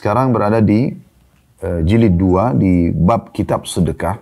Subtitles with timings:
[0.00, 0.96] sekarang berada di
[1.60, 4.16] uh, jilid 2 di bab kitab sedekah.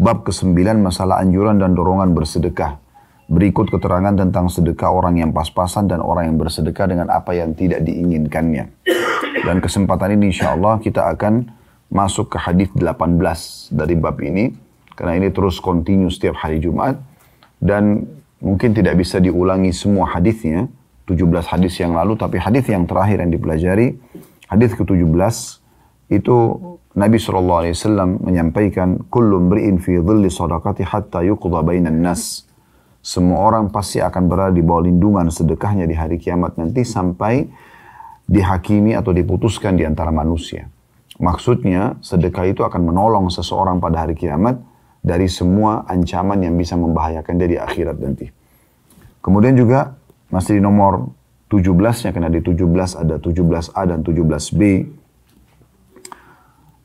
[0.00, 2.80] Bab ke-9 masalah anjuran dan dorongan bersedekah.
[3.28, 7.84] Berikut keterangan tentang sedekah orang yang pas-pasan dan orang yang bersedekah dengan apa yang tidak
[7.84, 8.72] diinginkannya.
[9.44, 11.52] Dan kesempatan ini insya Allah kita akan
[11.92, 13.20] masuk ke hadis 18
[13.76, 14.56] dari bab ini.
[14.96, 16.96] Karena ini terus kontinu setiap hari Jumat.
[17.60, 18.08] Dan
[18.40, 20.64] mungkin tidak bisa diulangi semua hadisnya.
[21.04, 22.16] 17 hadis yang lalu.
[22.16, 24.00] Tapi hadis yang terakhir yang dipelajari.
[24.48, 25.36] Hadis ke-17
[26.12, 26.36] itu
[26.94, 29.02] Nabi SAW menyampaikan.
[29.08, 32.44] Kullu mri'in fi dhilli sadaqati hatta yuqda bainan nas
[33.04, 37.44] semua orang pasti akan berada di bawah lindungan sedekahnya di hari kiamat nanti sampai
[38.24, 40.72] dihakimi atau diputuskan di antara manusia.
[41.20, 44.56] Maksudnya sedekah itu akan menolong seseorang pada hari kiamat
[45.04, 48.32] dari semua ancaman yang bisa membahayakan dia di akhirat nanti.
[49.20, 50.00] Kemudian juga
[50.32, 51.12] masih di nomor
[51.52, 52.60] 17-nya, karena di 17
[52.96, 54.60] ada 17A dan 17B,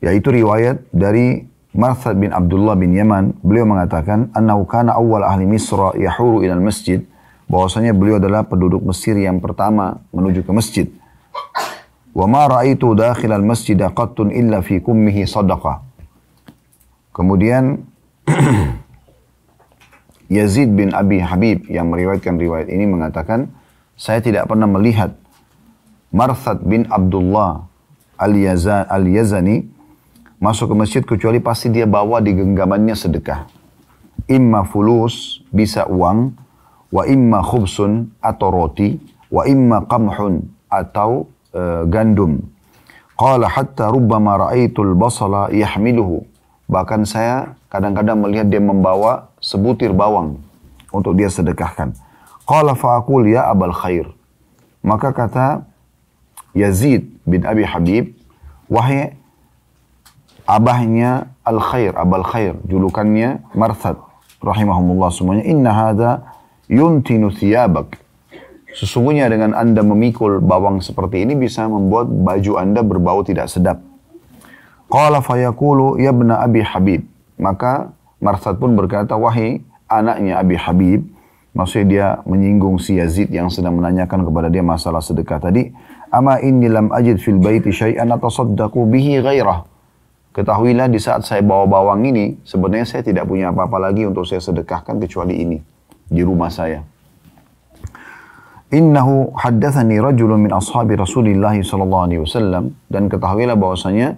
[0.00, 5.94] yaitu riwayat dari Marthad bin Abdullah bin Yaman, beliau mengatakan, Annahu kana awal ahli Misra
[5.94, 7.04] yahuru ilal masjid,
[7.46, 10.86] bahwasanya beliau adalah penduduk Mesir yang pertama menuju ke masjid.
[12.10, 15.82] Wa ma ra'aitu dakhil al masjid qattun illa fi kummihi sadaqah.
[17.14, 17.86] Kemudian
[20.30, 23.50] Yazid bin Abi Habib yang meriwayatkan riwayat ini mengatakan,
[24.00, 25.12] saya tidak pernah melihat
[26.08, 27.68] Marthad bin Abdullah
[28.16, 29.68] al-Yazani
[30.40, 33.44] masuk ke masjid kecuali pasti dia bawa di genggamannya sedekah.
[34.24, 36.32] Imma fulus, bisa uang,
[36.88, 38.96] wa imma khubsun atau roti,
[39.28, 42.40] wa imma qamhun atau uh, gandum.
[43.20, 46.24] Qala hatta rubbama ra'aitul basala yahmiluhu.
[46.72, 50.40] Bahkan saya kadang-kadang melihat dia membawa sebutir bawang
[50.88, 51.92] untuk dia sedekahkan.
[52.50, 54.10] Qala fa'akul ya abal khair.
[54.82, 55.70] Maka kata
[56.50, 58.10] Yazid bin Abi Habib,
[58.66, 59.14] wahai
[60.50, 64.02] abahnya Al-Khair, Abal Khair, julukannya Marthad
[64.42, 65.46] rahimahumullah semuanya.
[65.46, 66.10] Inna hadha
[66.66, 68.02] yuntinu thiyabak.
[68.74, 73.78] Sesungguhnya dengan anda memikul bawang seperti ini bisa membuat baju anda berbau tidak sedap.
[74.90, 77.06] Qala fayaqulu ya bna Abi Habib.
[77.38, 81.06] Maka Marthad pun berkata, wahai anaknya Abi Habib,
[81.52, 85.70] maksudnya dia menyinggung si Yazid yang sedang menanyakan kepada dia masalah sedekah tadi,
[86.10, 89.66] ama inni lam ajid fil baiti syai'an atasaddaqu bihi ghairah.
[90.30, 94.38] Ketahuilah di saat saya bawa bawang ini, sebenarnya saya tidak punya apa-apa lagi untuk saya
[94.38, 95.58] sedekahkan kecuali ini
[96.06, 96.86] di rumah saya.
[98.70, 104.14] Innahu haddathani rajulun min ashabi Rasulillah sallallahu alaihi wasallam dan ketahuilah bahwasanya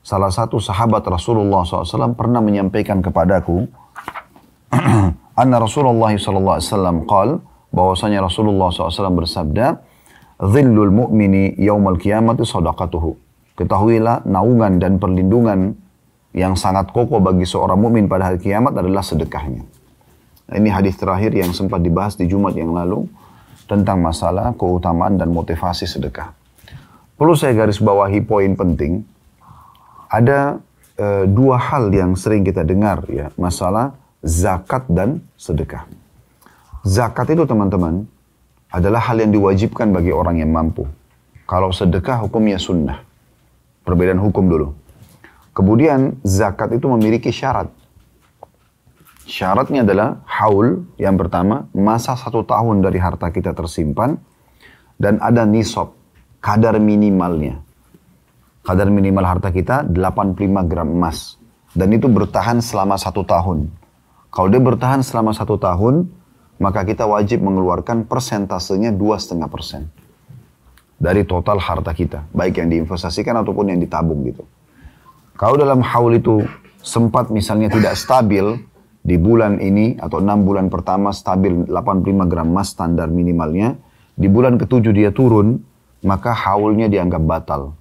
[0.00, 3.68] salah satu sahabat Rasulullah SAW pernah menyampaikan kepadaku
[5.40, 7.28] anna Rasulullah sallallahu alaihi wasallam qal
[7.72, 9.80] bahwasanya Rasulullah SAW bersabda
[10.42, 13.30] dhillul mu'mini yaumal qiyamati sadaqatuhu
[13.60, 15.76] Ketahuilah naungan dan perlindungan
[16.32, 19.68] yang sangat kokoh bagi seorang mukmin pada hari kiamat adalah sedekahnya.
[20.48, 23.04] Ini hadis terakhir yang sempat dibahas di Jumat yang lalu
[23.68, 26.32] tentang masalah keutamaan dan motivasi sedekah.
[27.20, 29.04] Perlu saya garis bawahi poin penting.
[30.08, 30.56] Ada
[30.96, 35.88] e, dua hal yang sering kita dengar ya, masalah zakat dan sedekah.
[36.84, 38.08] Zakat itu teman-teman
[38.72, 40.86] adalah hal yang diwajibkan bagi orang yang mampu.
[41.44, 43.02] Kalau sedekah hukumnya sunnah.
[43.82, 44.76] Perbedaan hukum dulu.
[45.50, 47.66] Kemudian zakat itu memiliki syarat.
[49.26, 54.18] Syaratnya adalah haul yang pertama, masa satu tahun dari harta kita tersimpan,
[55.00, 55.96] dan ada nisab,
[56.38, 57.62] kadar minimalnya.
[58.60, 61.40] Kadar minimal harta kita 85 gram emas.
[61.72, 63.79] Dan itu bertahan selama satu tahun.
[64.30, 66.06] Kalau dia bertahan selama satu tahun,
[66.62, 69.90] maka kita wajib mengeluarkan persentasenya 2,5 persen
[71.00, 74.44] dari total harta kita, baik yang diinvestasikan ataupun yang ditabung gitu.
[75.34, 76.44] Kalau dalam haul itu
[76.84, 78.60] sempat misalnya tidak stabil
[79.00, 83.80] di bulan ini atau enam bulan pertama stabil 85 gram emas standar minimalnya,
[84.12, 85.64] di bulan ketujuh dia turun,
[86.04, 87.72] maka haulnya dianggap batal.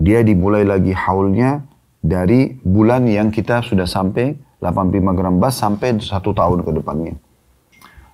[0.00, 1.68] Dia dimulai lagi haulnya
[2.00, 7.14] dari bulan yang kita sudah sampai 85 gram emas sampai satu tahun ke depannya.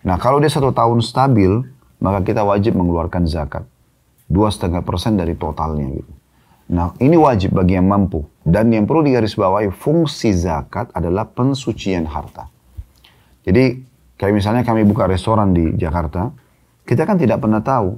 [0.02, 1.62] Nah kalau dia satu tahun stabil,
[2.02, 3.62] maka kita wajib mengeluarkan zakat
[4.26, 6.12] dua setengah persen dari totalnya gitu.
[6.72, 8.24] Nah ini wajib bagi yang mampu.
[8.42, 12.50] Dan yang perlu digarisbawahi fungsi zakat adalah pensucian harta.
[13.46, 13.78] Jadi
[14.18, 16.32] kayak misalnya kami buka restoran di Jakarta,
[16.82, 17.94] kita kan tidak pernah tahu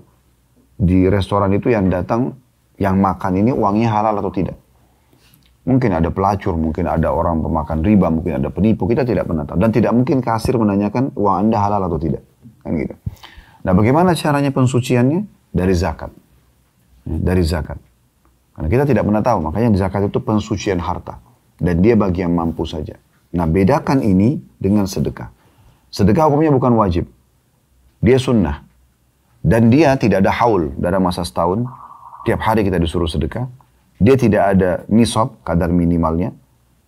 [0.76, 2.34] di restoran itu yang datang,
[2.76, 4.58] yang makan ini uangnya halal atau tidak.
[5.64, 9.56] Mungkin ada pelacur, mungkin ada orang pemakan riba, mungkin ada penipu, kita tidak pernah tahu.
[9.56, 12.20] Dan tidak mungkin kasir menanyakan uang Anda halal atau tidak.
[12.60, 12.94] Kan gitu.
[13.64, 15.24] Nah bagaimana caranya pensuciannya?
[15.54, 16.12] Dari zakat
[17.04, 17.76] dari zakat.
[18.54, 21.20] Karena kita tidak pernah tahu, makanya zakat itu pensucian harta.
[21.58, 22.98] Dan dia bagi yang mampu saja.
[23.34, 25.30] Nah bedakan ini dengan sedekah.
[25.90, 27.06] Sedekah hukumnya bukan wajib.
[28.02, 28.62] Dia sunnah.
[29.44, 31.68] Dan dia tidak ada haul dalam masa setahun.
[32.24, 33.46] Tiap hari kita disuruh sedekah.
[34.04, 36.36] Dia tidak ada nisab, kadar minimalnya.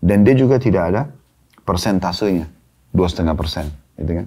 [0.04, 1.02] Dan dia juga tidak ada
[1.64, 2.44] persentasenya.
[2.92, 3.72] Dua setengah persen.
[3.96, 4.26] Gitu kan?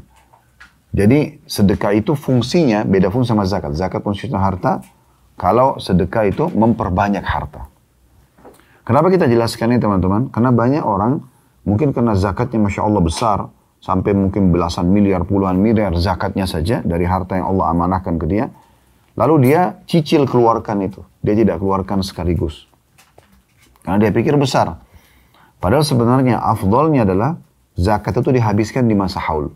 [0.89, 3.77] Jadi sedekah itu fungsinya beda fungsi sama zakat.
[3.77, 4.81] Zakat pensucian harta,
[5.37, 7.69] kalau sedekah itu memperbanyak harta.
[8.81, 10.33] Kenapa kita jelaskan ini teman-teman?
[10.33, 11.21] Karena banyak orang
[11.61, 13.39] mungkin karena zakatnya Masya Allah besar,
[13.79, 18.49] sampai mungkin belasan miliar, puluhan miliar zakatnya saja dari harta yang Allah amanahkan ke dia.
[19.13, 21.03] Lalu dia cicil keluarkan itu.
[21.19, 22.68] Dia tidak keluarkan sekaligus.
[23.89, 24.85] Karena dia pikir besar.
[25.57, 27.41] Padahal sebenarnya afdolnya adalah
[27.73, 29.49] zakat itu dihabiskan di masa haul.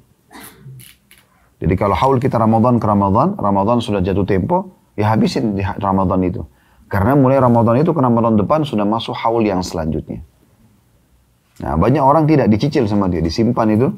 [1.62, 6.21] Jadi kalau haul kita Ramadan ke Ramadan, Ramadan sudah jatuh tempo, Ya habisin di Ramadan
[6.21, 6.45] itu.
[6.89, 10.21] Karena mulai Ramadan itu ke Ramadan depan sudah masuk haul yang selanjutnya.
[11.62, 13.89] Nah banyak orang tidak dicicil sama dia, disimpan itu.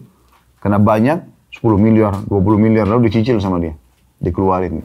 [0.60, 3.76] Karena banyak, 10 miliar, 20 miliar, lalu dicicil sama dia.
[4.20, 4.84] Dikeluarin.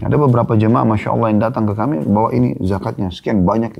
[0.00, 3.76] Ada beberapa jemaah Masya Allah yang datang ke kami, bawa ini zakatnya, sekian banyak.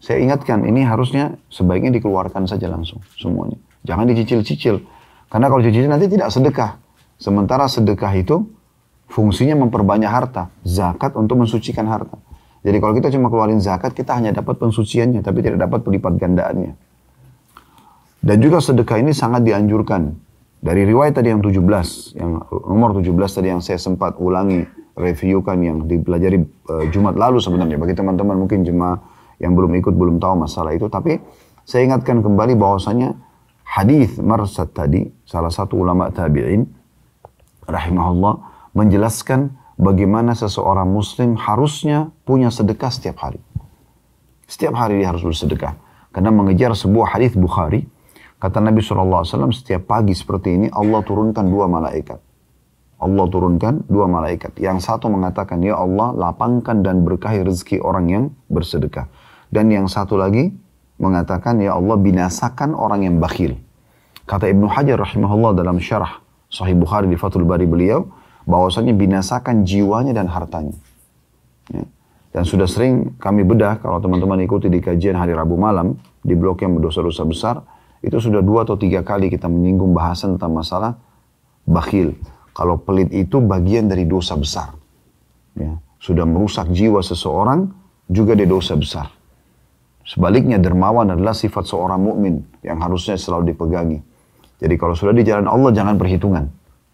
[0.00, 3.56] Saya ingatkan, ini harusnya sebaiknya dikeluarkan saja langsung, semuanya.
[3.82, 4.82] Jangan dicicil-cicil.
[5.26, 6.78] Karena kalau dicicil nanti tidak sedekah.
[7.16, 8.44] Sementara sedekah itu
[9.06, 10.50] Fungsinya memperbanyak harta.
[10.66, 12.18] Zakat untuk mensucikan harta.
[12.66, 16.74] Jadi kalau kita cuma keluarin zakat, kita hanya dapat pensuciannya, tapi tidak dapat pelipat gandaannya.
[18.18, 20.10] Dan juga sedekah ini sangat dianjurkan.
[20.58, 24.66] Dari riwayat tadi yang 17, yang nomor 17 tadi yang saya sempat ulangi,
[24.98, 27.78] reviewkan yang dipelajari uh, Jumat lalu sebenarnya.
[27.78, 28.98] Bagi teman-teman mungkin jemaah
[29.42, 30.88] yang belum ikut, belum tahu masalah itu.
[30.88, 31.20] Tapi
[31.66, 33.16] saya ingatkan kembali bahwasanya
[33.66, 36.64] hadis Marsad tadi, salah satu ulama tabi'in,
[37.66, 38.34] rahimahullah,
[38.72, 43.40] menjelaskan bagaimana seseorang muslim harusnya punya sedekah setiap hari.
[44.46, 45.74] Setiap hari dia harus bersedekah.
[46.14, 47.84] Karena mengejar sebuah hadis Bukhari,
[48.40, 52.22] kata Nabi SAW, setiap pagi seperti ini Allah turunkan dua malaikat.
[52.96, 54.56] Allah turunkan dua malaikat.
[54.56, 59.12] Yang satu mengatakan, Ya Allah lapangkan dan berkahi rezeki orang yang bersedekah.
[59.56, 60.52] Dan yang satu lagi
[61.00, 63.56] mengatakan, Ya Allah binasakan orang yang bakhil.
[64.28, 66.20] Kata Ibnu Hajar rahimahullah dalam syarah
[66.52, 68.04] Sahih Bukhari di Fathul Bari beliau,
[68.44, 70.76] bahwasanya binasakan jiwanya dan hartanya.
[71.72, 71.88] Ya.
[72.36, 76.60] Dan sudah sering kami bedah, kalau teman-teman ikuti di kajian hari Rabu malam, di blok
[76.60, 77.56] yang berdosa-dosa besar,
[78.04, 81.00] itu sudah dua atau tiga kali kita menyinggung bahasan tentang masalah
[81.64, 82.12] bakhil.
[82.52, 84.76] Kalau pelit itu bagian dari dosa besar.
[85.56, 85.80] Ya.
[85.96, 87.72] Sudah merusak jiwa seseorang,
[88.06, 89.15] juga dia dosa besar.
[90.06, 93.98] Sebaliknya dermawan adalah sifat seorang mukmin yang harusnya selalu dipegangi.
[94.62, 96.46] Jadi kalau sudah di jalan Allah jangan perhitungan,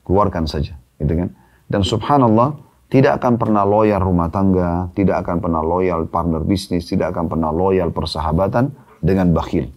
[0.02, 1.28] keluarkan saja, gitu kan?
[1.68, 2.56] Dan subhanallah,
[2.88, 7.52] tidak akan pernah loyal rumah tangga, tidak akan pernah loyal partner bisnis, tidak akan pernah
[7.52, 8.72] loyal persahabatan
[9.04, 9.68] dengan bakhil.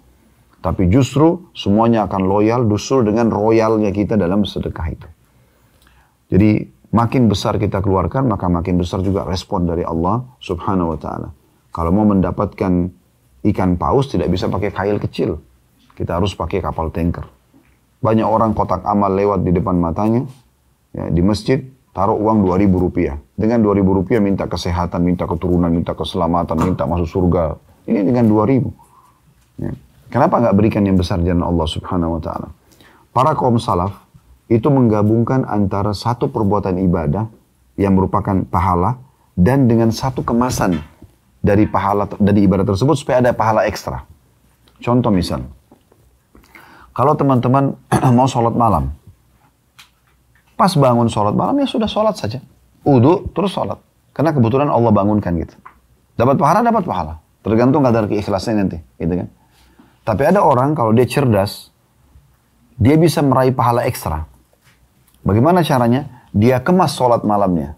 [0.63, 5.07] Tapi justru semuanya akan loyal justru dengan royalnya kita dalam sedekah itu.
[6.33, 11.29] Jadi makin besar kita keluarkan, maka makin besar juga respon dari Allah subhanahu wa ta'ala.
[11.69, 12.89] Kalau mau mendapatkan
[13.53, 15.38] ikan paus tidak bisa pakai kail kecil.
[15.94, 17.24] Kita harus pakai kapal tanker.
[18.03, 20.27] Banyak orang kotak amal lewat di depan matanya,
[20.92, 21.63] ya, di masjid,
[21.95, 23.15] taruh uang 2000 rupiah.
[23.33, 27.56] Dengan 2000 rupiah minta kesehatan, minta keturunan, minta keselamatan, minta masuk surga.
[27.88, 28.67] Ini dengan 2000.
[29.63, 29.72] Ya.
[30.12, 32.48] Kenapa nggak berikan yang besar jalan Allah subhanahu wa ta'ala?
[33.15, 34.05] Para kaum salaf
[34.51, 37.31] itu menggabungkan antara satu perbuatan ibadah
[37.79, 39.00] yang merupakan pahala
[39.36, 40.79] dan dengan satu kemasan
[41.45, 44.01] dari pahala dari ibadah tersebut supaya ada pahala ekstra.
[44.81, 45.45] Contoh misal,
[46.97, 47.77] kalau teman-teman
[48.17, 48.89] mau sholat malam,
[50.55, 52.39] Pas bangun sholat malam ya sudah sholat saja.
[52.87, 53.75] Udu terus sholat.
[54.15, 55.55] Karena kebetulan Allah bangunkan gitu.
[56.15, 57.13] Dapat pahala, dapat pahala.
[57.43, 58.79] Tergantung kadar keikhlasannya nanti.
[58.95, 59.27] Gitu kan.
[60.07, 61.75] Tapi ada orang kalau dia cerdas,
[62.79, 64.23] dia bisa meraih pahala ekstra.
[65.27, 66.23] Bagaimana caranya?
[66.31, 67.75] Dia kemas sholat malamnya.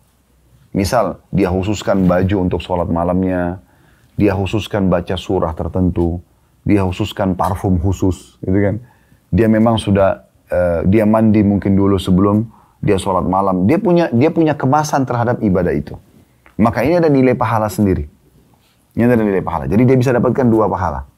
[0.77, 3.65] Misal, dia khususkan baju untuk sholat malamnya,
[4.13, 6.21] dia khususkan baca surah tertentu,
[6.61, 8.75] dia khususkan parfum khusus, gitu kan.
[9.33, 12.45] Dia memang sudah, uh, dia mandi mungkin dulu sebelum
[12.77, 15.97] dia sholat malam, dia punya dia punya kemasan terhadap ibadah itu.
[16.61, 18.05] Maka ini ada nilai pahala sendiri.
[18.93, 19.65] Ini ada nilai pahala.
[19.65, 21.09] Jadi dia bisa dapatkan dua pahala.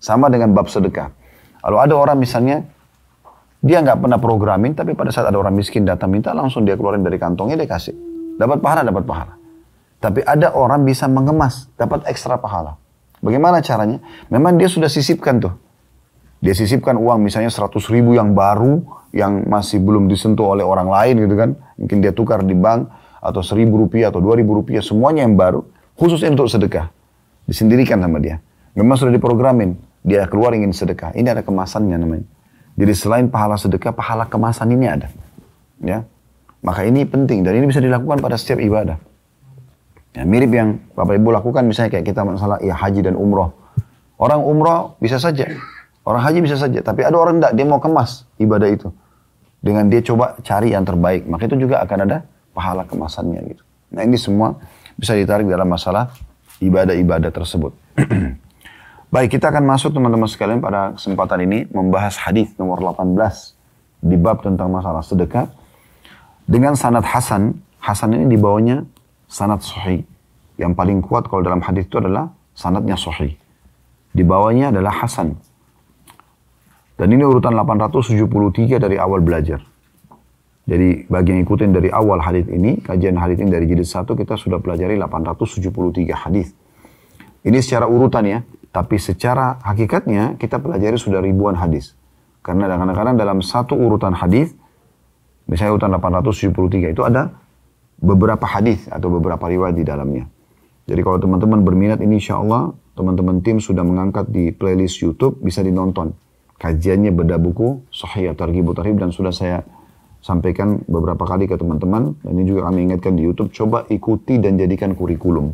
[0.00, 1.12] Sama dengan bab sedekah.
[1.60, 2.64] Kalau ada orang misalnya,
[3.60, 7.04] dia nggak pernah programin, tapi pada saat ada orang miskin datang minta, langsung dia keluarin
[7.04, 8.05] dari kantongnya, dia kasih.
[8.36, 9.34] Dapat pahala, dapat pahala.
[9.96, 12.76] Tapi ada orang bisa mengemas, dapat ekstra pahala.
[13.24, 13.98] Bagaimana caranya?
[14.28, 15.56] Memang dia sudah sisipkan tuh.
[16.44, 18.84] Dia sisipkan uang misalnya 100 ribu yang baru,
[19.16, 21.50] yang masih belum disentuh oleh orang lain gitu kan.
[21.80, 22.92] Mungkin dia tukar di bank
[23.24, 25.64] atau seribu rupiah atau dua ribu rupiah semuanya yang baru.
[25.96, 26.92] Khusus untuk sedekah.
[27.48, 28.36] Disendirikan sama dia.
[28.76, 29.80] Memang sudah diprogramin.
[30.04, 31.16] Dia keluar ingin sedekah.
[31.16, 32.28] Ini ada kemasannya namanya.
[32.76, 35.08] Jadi selain pahala sedekah, pahala kemasan ini ada.
[35.80, 36.04] Ya,
[36.66, 37.46] Maka ini penting.
[37.46, 38.98] Dan ini bisa dilakukan pada setiap ibadah.
[40.18, 43.54] Ya, mirip yang Bapak Ibu lakukan misalnya kayak kita masalah ya haji dan umroh.
[44.18, 45.46] Orang umroh bisa saja.
[46.02, 46.82] Orang haji bisa saja.
[46.82, 48.90] Tapi ada orang enggak, dia mau kemas ibadah itu.
[49.62, 51.28] Dengan dia coba cari yang terbaik.
[51.30, 53.62] Maka itu juga akan ada pahala kemasannya gitu.
[53.94, 54.58] Nah ini semua
[54.98, 56.10] bisa ditarik dalam masalah
[56.58, 57.76] ibadah-ibadah tersebut.
[59.14, 63.14] Baik, kita akan masuk teman-teman sekalian pada kesempatan ini membahas hadis nomor 18
[64.02, 65.46] di bab tentang masalah sedekah
[66.46, 67.62] dengan sanad Hasan.
[67.82, 68.82] Hasan ini dibawanya
[69.30, 70.02] sanad sahih.
[70.56, 73.36] Yang paling kuat kalau dalam hadis itu adalah sanadnya sahih.
[74.10, 75.36] Di bawahnya adalah Hasan.
[76.96, 79.60] Dan ini urutan 873 dari awal belajar.
[80.66, 84.34] Jadi bagi yang ikutin dari awal hadis ini, kajian hadis ini dari jilid 1 kita
[84.34, 86.50] sudah pelajari 873 hadis.
[87.46, 88.42] Ini secara urutan ya,
[88.74, 91.94] tapi secara hakikatnya kita pelajari sudah ribuan hadis.
[92.42, 94.58] Karena kadang-kadang dalam satu urutan hadis,
[95.46, 97.34] misalnya urutan 873 itu ada
[97.98, 100.24] beberapa hadis atau beberapa riwayat di dalamnya.
[100.86, 105.60] Jadi kalau teman-teman berminat ini insya Allah teman-teman tim sudah mengangkat di playlist YouTube bisa
[105.60, 106.14] dinonton.
[106.56, 109.60] Kajiannya beda buku Sahih Targhib Tarhib dan sudah saya
[110.24, 114.56] sampaikan beberapa kali ke teman-teman dan ini juga kami ingatkan di YouTube coba ikuti dan
[114.56, 115.52] jadikan kurikulum.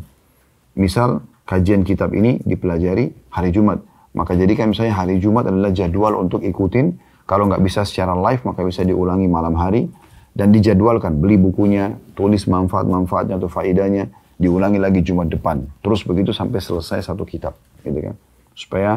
[0.79, 3.83] Misal kajian kitab ini dipelajari hari Jumat,
[4.15, 6.97] maka jadikan misalnya hari Jumat adalah jadwal untuk ikutin.
[7.23, 9.87] Kalau nggak bisa secara live maka bisa diulangi malam hari
[10.33, 15.63] dan dijadwalkan beli bukunya, tulis manfaat-manfaatnya atau faedahnya, diulangi lagi Jumat depan.
[15.85, 17.53] Terus begitu sampai selesai satu kitab,
[17.85, 18.15] gitu kan.
[18.57, 18.91] Supaya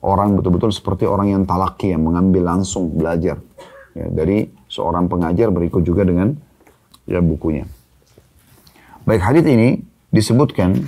[0.00, 3.42] orang betul-betul seperti orang yang talaki yang mengambil langsung belajar
[3.92, 6.38] ya, dari seorang pengajar berikut juga dengan
[7.04, 7.66] ya bukunya.
[9.06, 10.86] Baik hadis ini disebutkan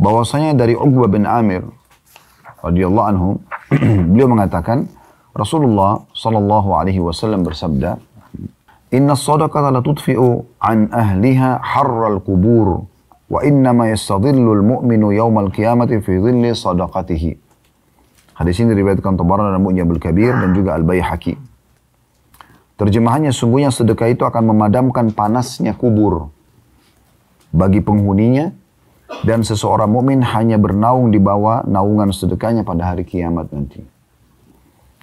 [0.00, 1.68] bahwasanya dari Uqbah bin Amir
[2.62, 3.28] radhiyallahu anhu
[4.14, 4.86] beliau mengatakan
[5.32, 7.96] Rasulullah sallallahu alaihi wasallam bersabda,
[8.94, 12.84] "Inna sadaqata la tudfi'u an ahliha harral kubur
[13.32, 17.30] wa innama yastadhillu al-mu'minu yawmal qiyamati fi dhilli sadaqatihi."
[18.36, 21.36] Hadis ini diriwayatkan Tabarani dan Mu'jamul Kabir dan juga Al-Baihaqi.
[22.80, 26.32] Terjemahannya sungguhnya sedekah itu akan memadamkan panasnya kubur
[27.52, 28.52] bagi penghuninya
[29.20, 33.84] dan seseorang mukmin hanya bernaung di bawah naungan sedekahnya pada hari kiamat nanti.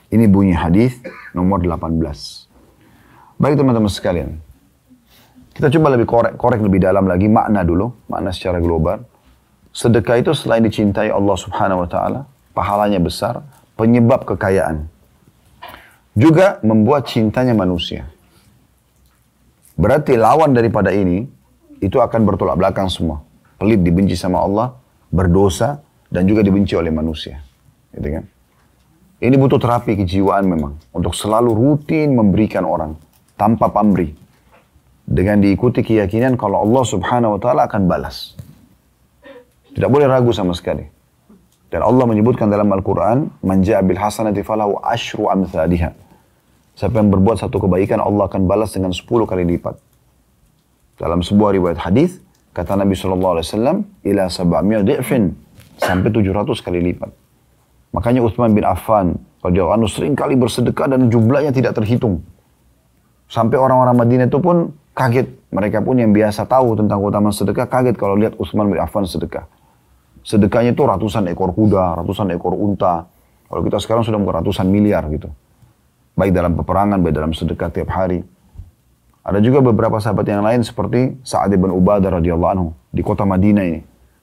[0.10, 0.98] Ini bunyi hadis
[1.38, 2.02] nomor 18.
[3.38, 4.42] Baik teman-teman sekalian.
[5.54, 9.06] Kita coba lebih korek, korek lebih dalam lagi makna dulu, makna secara global.
[9.70, 12.26] Sedekah itu selain dicintai Allah Subhanahu wa taala,
[12.58, 13.46] pahalanya besar,
[13.78, 14.90] penyebab kekayaan.
[16.18, 18.10] Juga membuat cintanya manusia.
[19.80, 21.24] Berarti lawan daripada ini
[21.80, 23.24] itu akan bertolak belakang semua.
[23.60, 24.72] Pelit dibenci sama Allah,
[25.12, 27.44] berdosa dan juga dibenci oleh manusia.
[27.92, 28.24] Gitu kan?
[29.20, 30.80] Ini butuh terapi kejiwaan memang.
[30.96, 32.96] Untuk selalu rutin memberikan orang.
[33.36, 34.16] Tanpa pamrih.
[35.04, 38.40] Dengan diikuti keyakinan kalau Allah subhanahu wa ta'ala akan balas.
[39.76, 40.88] Tidak boleh ragu sama sekali.
[41.70, 45.94] Dan Allah menyebutkan dalam Al-Quran, Man bil hasanati falahu ashru amthaliha.
[46.80, 49.76] Siapa yang berbuat satu kebaikan, Allah akan balas dengan 10 kali lipat.
[50.96, 52.24] Dalam sebuah riwayat hadis
[52.60, 53.40] kata Nabi SAW,
[54.04, 55.32] ila sab'amiyah di'fin,
[55.80, 57.08] sampai 700 kali lipat.
[57.96, 62.20] Makanya Uthman bin Affan radhiyallahu anhu sering kali bersedekah dan jumlahnya tidak terhitung.
[63.32, 65.32] Sampai orang-orang Madinah itu pun kaget.
[65.50, 69.48] Mereka pun yang biasa tahu tentang keutamaan sedekah kaget kalau lihat Uthman bin Affan sedekah.
[70.22, 73.08] Sedekahnya itu ratusan ekor kuda, ratusan ekor unta.
[73.50, 75.32] Kalau kita sekarang sudah bukan ratusan miliar gitu.
[76.14, 78.22] Baik dalam peperangan, baik dalam sedekah tiap hari.
[79.24, 83.66] Ada juga beberapa sahabat yang lain seperti Sa'ad bin Ubadah radhiyallahu anhu di kota Madinah
[83.68, 83.82] ini.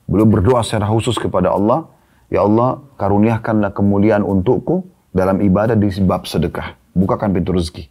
[0.09, 1.87] Beliau berdoa secara khusus kepada Allah
[2.26, 4.83] Ya Allah, karuniakanlah kemuliaan untukku
[5.15, 6.75] dalam ibadah di sebab sedekah.
[6.97, 7.87] Bukakan pintu rezeki.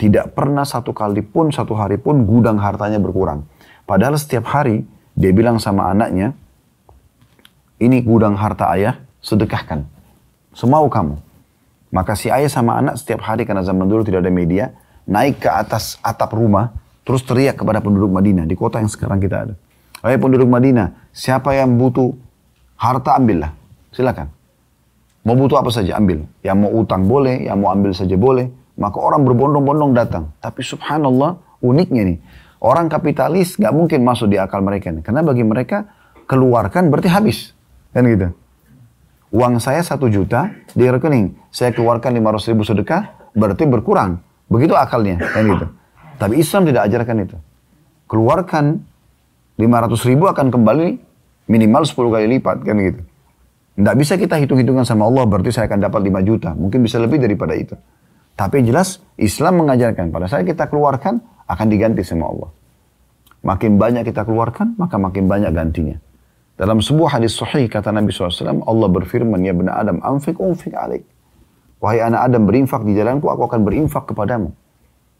[0.00, 3.44] Tidak pernah satu kali pun, satu hari pun gudang hartanya berkurang.
[3.84, 6.32] Padahal setiap hari dia bilang sama anaknya,
[7.76, 9.84] ini gudang harta ayah, sedekahkan.
[10.56, 11.20] Semau kamu.
[11.92, 14.72] Maka si ayah sama anak setiap hari karena zaman dulu tidak ada media,
[15.10, 16.70] naik ke atas atap rumah,
[17.02, 19.54] terus teriak kepada penduduk Madinah di kota yang sekarang kita ada.
[20.00, 22.14] Wahai penduduk Madinah, siapa yang butuh
[22.80, 23.52] Harta ambillah.
[23.92, 24.32] Silakan.
[25.28, 26.24] Mau butuh apa saja ambil.
[26.40, 28.48] Yang mau utang boleh, yang mau ambil saja boleh.
[28.80, 30.32] Maka orang berbondong-bondong datang.
[30.40, 32.18] Tapi subhanallah uniknya nih.
[32.64, 34.88] Orang kapitalis nggak mungkin masuk di akal mereka.
[34.88, 35.04] Nih.
[35.04, 35.92] Karena bagi mereka
[36.24, 37.52] keluarkan berarti habis.
[37.92, 38.32] Kan gitu.
[39.36, 41.36] Uang saya satu juta di rekening.
[41.52, 44.24] Saya keluarkan lima ratus ribu sedekah berarti berkurang.
[44.50, 45.22] Begitu akalnya.
[45.22, 45.66] Kan gitu.
[46.20, 47.38] Tapi Islam tidak ajarkan itu.
[48.10, 48.82] keluarkan
[49.54, 50.98] 500 ribu akan kembali
[51.46, 53.00] minimal 10 kali lipat kan gitu.
[53.78, 56.50] Tidak bisa kita hitung-hitungan sama Allah berarti saya akan dapat 5 juta.
[56.58, 57.78] Mungkin bisa lebih daripada itu.
[58.34, 62.50] Tapi jelas Islam mengajarkan pada saat kita keluarkan akan diganti sama Allah.
[63.46, 65.96] Makin banyak kita keluarkan maka makin banyak gantinya.
[66.60, 71.08] Dalam sebuah hadis sahih kata Nabi SAW, Allah berfirman, Ya benar Adam, amfik umfik alik.
[71.80, 74.52] Wahai anak Adam, berinfak di jalanku, aku akan berinfak kepadamu.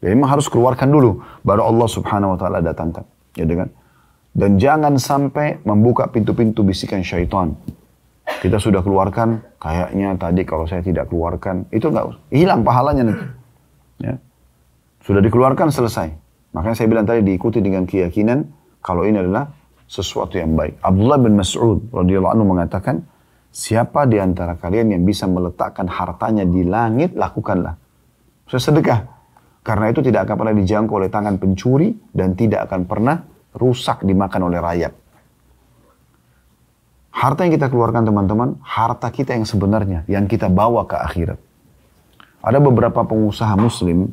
[0.01, 3.05] Jadi memang harus keluarkan dulu, baru Allah subhanahu wa ta'ala datangkan.
[3.37, 3.69] Ya dengan
[4.31, 7.57] Dan jangan sampai membuka pintu-pintu bisikan syaitan.
[8.39, 13.25] Kita sudah keluarkan, kayaknya tadi kalau saya tidak keluarkan, itu enggak hilang pahalanya nanti.
[13.99, 14.15] Ya.
[15.03, 16.13] Sudah dikeluarkan, selesai.
[16.55, 18.47] Makanya saya bilang tadi diikuti dengan keyakinan,
[18.79, 19.51] kalau ini adalah
[19.91, 20.79] sesuatu yang baik.
[20.79, 23.03] Abdullah bin Mas'ud radhiyallahu anhu mengatakan,
[23.51, 27.75] siapa di antara kalian yang bisa meletakkan hartanya di langit, lakukanlah.
[28.47, 28.99] Saya sedekah.
[29.61, 33.21] Karena itu tidak akan pernah dijangkau oleh tangan pencuri dan tidak akan pernah
[33.53, 34.93] rusak dimakan oleh rakyat.
[37.11, 41.37] Harta yang kita keluarkan teman-teman, harta kita yang sebenarnya, yang kita bawa ke akhirat.
[42.41, 44.09] Ada beberapa pengusaha muslim,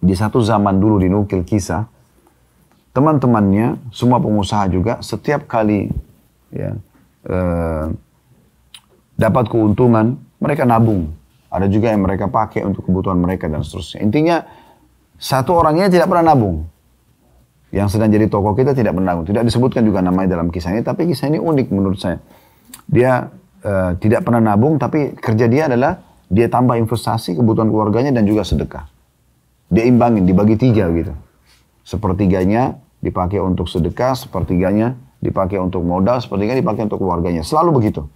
[0.00, 1.84] di satu zaman dulu dinukil kisah,
[2.96, 5.92] teman-temannya, semua pengusaha juga, setiap kali
[6.48, 6.72] ya,
[7.28, 7.84] eh,
[9.16, 11.16] dapat keuntungan, mereka nabung.
[11.48, 14.04] Ada juga yang mereka pakai untuk kebutuhan mereka dan seterusnya.
[14.04, 14.36] Intinya,
[15.16, 16.68] satu orangnya tidak pernah nabung.
[17.72, 19.26] Yang sedang jadi tokoh kita tidak pernah nabung.
[19.26, 22.20] Tidak disebutkan juga namanya dalam kisah ini, tapi kisah ini unik menurut saya.
[22.86, 23.32] Dia
[23.64, 28.44] eh, tidak pernah nabung, tapi kerja dia adalah dia tambah investasi kebutuhan keluarganya dan juga
[28.44, 28.86] sedekah.
[29.72, 31.14] Dia imbangin, dibagi tiga gitu.
[31.86, 37.42] Sepertiganya dipakai untuk sedekah, sepertiganya dipakai untuk modal, sepertiganya dipakai untuk keluarganya.
[37.42, 38.06] Selalu begitu.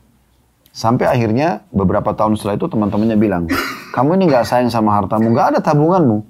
[0.70, 3.44] Sampai akhirnya beberapa tahun setelah itu teman-temannya bilang,
[3.90, 6.22] kamu ini gak sayang sama hartamu, gak ada tabunganmu.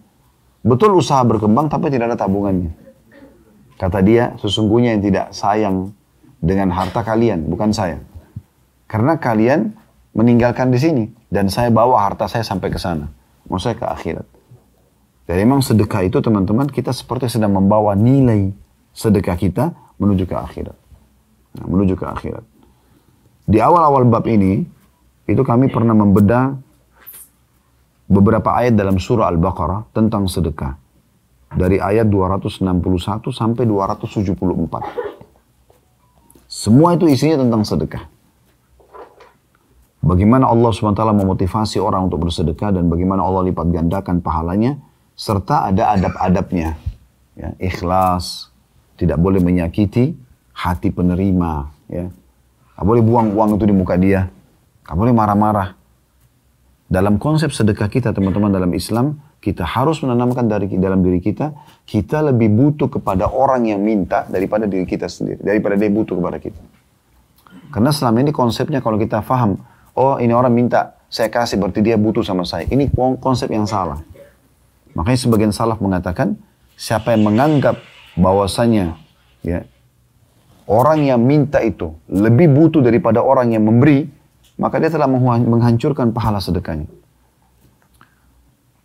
[0.64, 2.73] Betul usaha berkembang tapi tidak ada tabungannya.
[3.80, 5.92] Kata dia, sesungguhnya yang tidak sayang
[6.40, 8.00] dengan harta kalian, bukan saya.
[8.84, 9.73] Karena kalian
[10.12, 11.04] meninggalkan di sini.
[11.30, 13.06] Dan saya bawa harta saya sampai ke sana.
[13.47, 14.26] Mau saya ke akhirat.
[15.30, 18.50] Dan memang sedekah itu teman-teman kita seperti sedang membawa nilai
[18.91, 19.71] sedekah kita
[20.02, 20.75] menuju ke akhirat.
[21.54, 22.45] Nah, menuju ke akhirat.
[23.50, 24.63] Di awal-awal bab ini,
[25.26, 26.54] itu kami pernah membedah
[28.06, 30.78] beberapa ayat dalam surah Al-Baqarah tentang sedekah.
[31.50, 35.10] Dari ayat 261 sampai 274.
[36.47, 38.06] Semua itu isinya tentang sedekah.
[40.00, 44.78] Bagaimana Allah SWT memotivasi orang untuk bersedekah dan bagaimana Allah lipat gandakan pahalanya
[45.19, 46.78] serta ada adab-adabnya.
[47.34, 48.50] Ya, ikhlas,
[48.95, 50.15] tidak boleh menyakiti
[50.54, 51.69] hati penerima.
[51.91, 52.10] Ya.
[52.76, 54.28] Gak boleh buang uang itu di muka dia.
[54.85, 55.78] Gak boleh marah-marah.
[56.91, 61.54] Dalam konsep sedekah kita teman-teman dalam Islam, kita harus menanamkan dari dalam diri kita,
[61.87, 66.43] kita lebih butuh kepada orang yang minta daripada diri kita sendiri, daripada dia butuh kepada
[66.43, 66.61] kita.
[67.71, 69.63] Karena selama ini konsepnya kalau kita faham,
[69.95, 72.67] oh ini orang minta, saya kasih berarti dia butuh sama saya.
[72.67, 72.91] Ini
[73.23, 74.02] konsep yang salah.
[74.99, 76.35] Makanya sebagian salaf mengatakan,
[76.75, 77.78] siapa yang menganggap
[78.19, 78.99] bahwasanya
[79.47, 79.63] ya,
[80.71, 84.06] orang yang minta itu lebih butuh daripada orang yang memberi,
[84.63, 85.11] maka dia telah
[85.43, 86.87] menghancurkan pahala sedekahnya.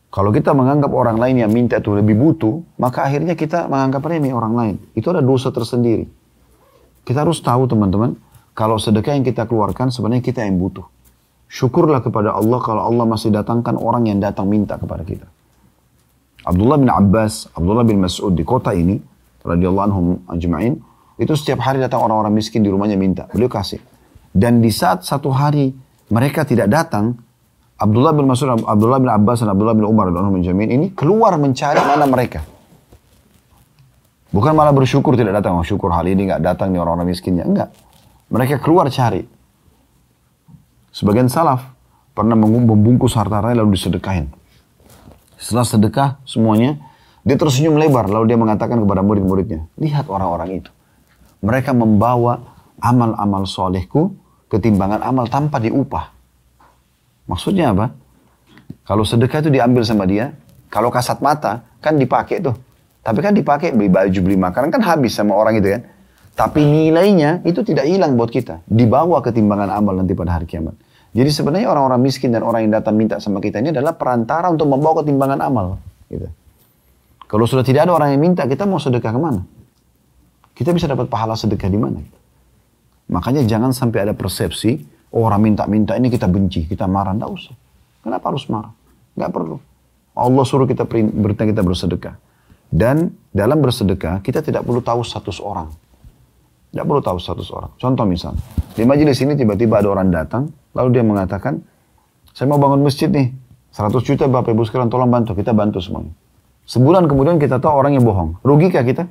[0.09, 4.31] Kalau kita menganggap orang lain yang minta itu lebih butuh, maka akhirnya kita menganggap remeh
[4.31, 4.75] orang lain.
[4.95, 6.07] Itu ada dosa tersendiri.
[7.03, 8.15] Kita harus tahu teman-teman,
[8.55, 10.87] kalau sedekah yang kita keluarkan sebenarnya kita yang butuh.
[11.51, 15.27] Syukurlah kepada Allah kalau Allah masih datangkan orang yang datang minta kepada kita.
[16.47, 18.95] Abdullah bin Abbas, Abdullah bin Mas'ud di kota ini,
[19.43, 20.79] radhiyallahu anhum ajma'in,
[21.15, 23.79] itu setiap hari datang orang-orang miskin di rumahnya minta, beliau kasih.
[24.35, 25.71] Dan di saat satu hari
[26.11, 27.15] mereka tidak datang,
[27.79, 31.79] Abdullah bin Mas'ud, Abdullah bin Abbas dan Abdullah bin Umar dan Jamin ini keluar mencari
[31.79, 32.43] mana mereka.
[34.35, 37.71] Bukan malah bersyukur tidak datang, oh syukur hal ini nggak datang nih orang-orang miskinnya, enggak.
[38.27, 39.23] Mereka keluar cari.
[40.91, 41.63] Sebagian salaf
[42.11, 44.27] pernah membungkus harta-hartanya lalu disedekahin.
[45.39, 46.75] Setelah sedekah semuanya,
[47.23, 50.71] dia tersenyum lebar lalu dia mengatakan kepada murid-muridnya, lihat orang-orang itu.
[51.45, 52.41] Mereka membawa
[52.81, 54.17] amal-amal solehku
[54.49, 56.09] ketimbangan amal tanpa diupah.
[57.29, 57.93] Maksudnya apa?
[58.85, 60.33] Kalau sedekah itu diambil sama dia,
[60.73, 62.57] kalau kasat mata kan dipakai tuh.
[63.05, 65.85] Tapi kan dipakai beli baju, beli makanan kan habis sama orang itu kan.
[66.35, 68.65] Tapi nilainya itu tidak hilang buat kita.
[68.65, 70.73] Dibawa ketimbangan amal nanti pada hari kiamat.
[71.15, 74.67] Jadi sebenarnya orang-orang miskin dan orang yang datang minta sama kita ini adalah perantara untuk
[74.67, 75.79] membawa ketimbangan amal.
[76.11, 76.27] Gitu.
[77.25, 79.47] Kalau sudah tidak ada orang yang minta, kita mau sedekah ke mana?
[80.55, 81.99] Kita bisa dapat pahala sedekah di mana?
[83.11, 87.11] Makanya jangan sampai ada persepsi, oh, orang minta-minta ini kita benci, kita marah.
[87.11, 87.55] Tidak usah.
[88.01, 88.71] Kenapa harus marah?
[89.19, 89.57] Nggak perlu.
[90.15, 92.15] Allah suruh kita berita kita bersedekah.
[92.71, 95.69] Dan dalam bersedekah, kita tidak perlu tahu status orang.
[96.71, 97.71] Tidak perlu tahu status orang.
[97.75, 98.33] Contoh misal,
[98.73, 101.59] di majelis ini tiba-tiba ada orang datang, lalu dia mengatakan,
[102.31, 103.31] saya mau bangun masjid nih,
[103.75, 106.11] 100 juta Bapak Ibu sekalian tolong bantu, kita bantu semuanya.
[106.65, 108.41] Sebulan kemudian kita tahu orangnya bohong.
[108.41, 109.05] Rugikah kita?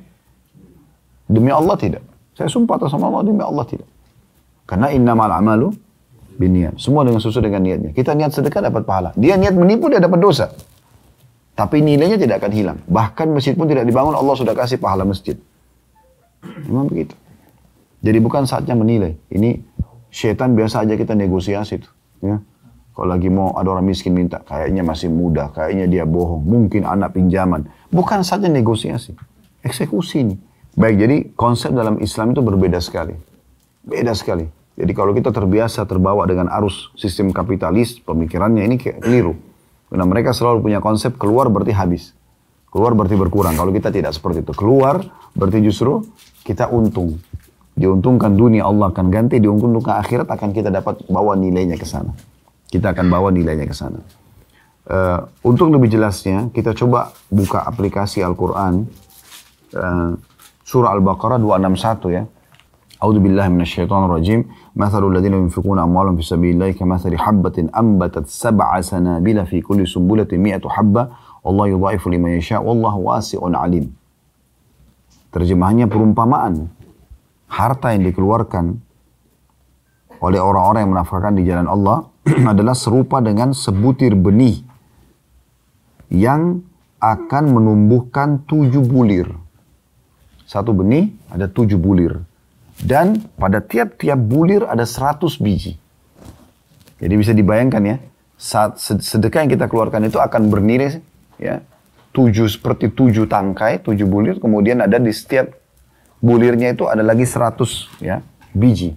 [1.25, 2.03] Demi Allah tidak.
[2.35, 3.87] Saya sumpah atas sama Allah, demi Allah tidak.
[4.65, 5.71] Karena innamal amalu
[6.35, 6.77] biniat.
[6.77, 7.91] Semua dengan sesuai dengan niatnya.
[7.95, 9.09] Kita niat sedekah dapat pahala.
[9.15, 10.51] Dia niat menipu, dia dapat dosa.
[11.55, 12.77] Tapi nilainya tidak akan hilang.
[12.83, 15.39] Bahkan masjid pun tidak dibangun, Allah sudah kasih pahala masjid.
[16.67, 17.15] Memang begitu.
[18.03, 19.15] Jadi bukan saatnya menilai.
[19.31, 19.63] Ini
[20.11, 21.93] setan biasa aja kita negosiasi tuh.
[22.19, 22.43] Ya.
[22.95, 27.11] Kalau lagi mau ada orang miskin minta, kayaknya masih muda, kayaknya dia bohong, mungkin anak
[27.11, 27.67] pinjaman.
[27.91, 29.11] Bukan saja negosiasi,
[29.67, 30.35] eksekusi ini.
[30.75, 33.15] Baik, jadi konsep dalam Islam itu berbeda sekali.
[33.87, 34.43] Beda sekali.
[34.75, 39.39] Jadi kalau kita terbiasa terbawa dengan arus sistem kapitalis, pemikirannya ini keliru.
[39.87, 42.11] Karena mereka selalu punya konsep keluar berarti habis.
[42.67, 43.55] Keluar berarti berkurang.
[43.55, 44.51] Kalau kita tidak seperti itu.
[44.51, 44.99] Keluar
[45.31, 46.03] berarti justru
[46.43, 47.23] kita untung.
[47.71, 52.11] Diuntungkan dunia Allah akan ganti, diuntungkan akhirat akan kita dapat bawa nilainya ke sana.
[52.67, 54.03] Kita akan bawa nilainya ke sana.
[54.91, 58.91] Uh, untuk lebih jelasnya, kita coba buka aplikasi Al-Quran.
[59.71, 60.19] Uh,
[60.65, 62.25] surah Al-Baqarah 261 ya.
[62.97, 64.39] A'udzu billahi minasyaitonir rajim.
[64.73, 70.65] Mathalul ladzina yunfiquna amwalahum fi sabilillahi kamathali habbatin ambatat sab'a sanabila fi kulli sumbulatin mi'atu
[70.67, 71.13] habba
[71.45, 73.93] Allah yudha'ifu liman yasha' wallahu wasi'un 'alim.
[75.29, 76.73] Terjemahannya perumpamaan
[77.45, 78.81] harta yang dikeluarkan
[80.23, 82.09] oleh orang-orang yang menafkahkan di jalan Allah
[82.51, 84.65] adalah serupa dengan sebutir benih
[86.09, 86.65] yang
[86.97, 89.44] akan menumbuhkan tujuh bulir.
[90.45, 92.21] Satu benih ada tujuh bulir.
[92.75, 95.75] Dan pada tiap-tiap bulir ada 100 biji.
[97.01, 97.97] Jadi bisa dibayangkan ya,
[98.35, 100.99] saat sedekah yang kita keluarkan itu akan bernilai
[101.39, 101.63] ya
[102.15, 105.51] tujuh seperti tujuh tangkai, tujuh bulir, kemudian ada di setiap
[106.23, 108.23] bulirnya itu ada lagi 100 ya
[108.55, 108.95] biji.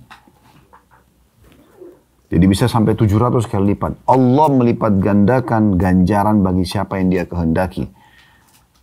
[2.28, 4.04] Jadi bisa sampai 700 kali lipat.
[4.04, 7.88] Allah melipat gandakan ganjaran bagi siapa yang dia kehendaki.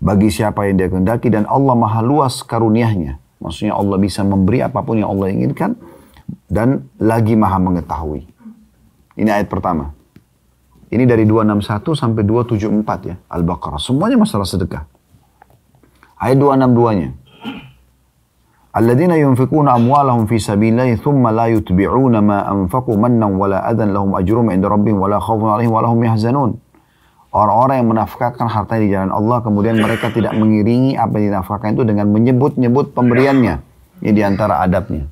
[0.06, 3.18] Bagi siapa yang dia kehendaki dan Allah maha luas karuniahnya.
[3.42, 5.74] Maksudnya Allah bisa memberi apa pun yang Allah inginkan
[6.46, 8.30] dan lagi maha mengetahui.
[9.18, 9.98] Ini ayat pertama.
[10.94, 13.82] Ini dari 261 sampai 274 ya, Al-Baqarah.
[13.82, 14.86] Semuanya masalah sedekah.
[16.22, 17.10] Ayat 262-nya.
[18.76, 24.52] Alladzina yunfikuna amwalahum fi sabilillahi thumma la yutbi'una ma anfaqu mannan wala adan lahum ajrum
[24.52, 26.60] 'inda rabbihim wala khaufun 'alaihim wala hum yahzanun.
[27.36, 31.84] Orang-orang yang menafkahkan harta di jalan Allah kemudian mereka tidak mengiringi apa yang dinafkahkan itu
[31.84, 33.60] dengan menyebut-nyebut pemberiannya.
[34.00, 35.04] Ini di antara adabnya.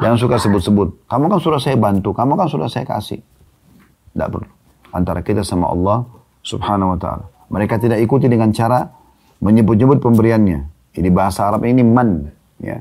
[0.00, 1.04] Jangan suka sebut-sebut.
[1.04, 3.20] Kamu kan sudah saya bantu, kamu kan sudah saya kasih.
[4.16, 4.48] Tidak perlu.
[4.96, 6.08] Antara kita sama Allah
[6.40, 7.28] subhanahu wa ta'ala.
[7.52, 8.88] Mereka tidak ikuti dengan cara
[9.44, 10.72] menyebut-nyebut pemberiannya.
[10.96, 12.32] Ini bahasa Arab ini man.
[12.64, 12.80] Ya.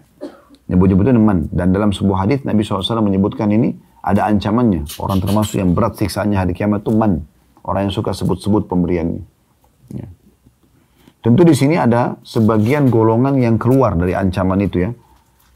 [0.71, 1.51] Nyebut-nyebut itu man.
[1.51, 4.87] Dan dalam sebuah hadis Nabi SAW menyebutkan ini ada ancamannya.
[4.95, 7.34] Orang termasuk yang berat siksaannya hari kiamat itu man.
[7.65, 9.25] Orang yang suka sebut-sebut pemberiannya.
[9.97, 10.07] Ya.
[11.25, 14.93] Tentu di sini ada sebagian golongan yang keluar dari ancaman itu ya.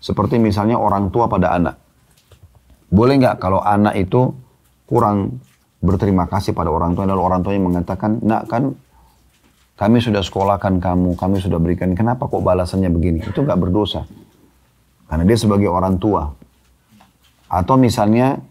[0.02, 1.78] Seperti misalnya orang tua pada anak.
[2.90, 4.34] Boleh nggak kalau anak itu
[4.90, 5.38] kurang
[5.80, 8.74] berterima kasih pada orang tua, lalu orang tuanya mengatakan, nak kan
[9.78, 13.24] kami sudah sekolahkan kamu, kami sudah berikan, kenapa kok balasannya begini?
[13.24, 14.04] Itu nggak berdosa.
[15.08, 16.34] Karena dia sebagai orang tua.
[17.48, 18.42] Atau misalnya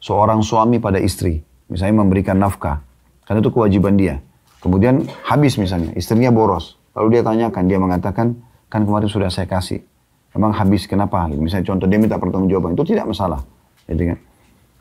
[0.00, 2.87] seorang suami pada istri, misalnya memberikan nafkah.
[3.28, 4.24] Karena itu kewajiban dia.
[4.64, 6.80] Kemudian habis misalnya, istrinya boros.
[6.96, 8.40] Lalu dia tanyakan, dia mengatakan,
[8.72, 9.84] kan kemarin sudah saya kasih.
[10.32, 11.28] Emang habis kenapa?
[11.28, 11.44] Gitu.
[11.44, 13.44] Misalnya contoh dia minta pertanggungjawaban, itu tidak masalah.
[13.84, 14.18] Gitu kan?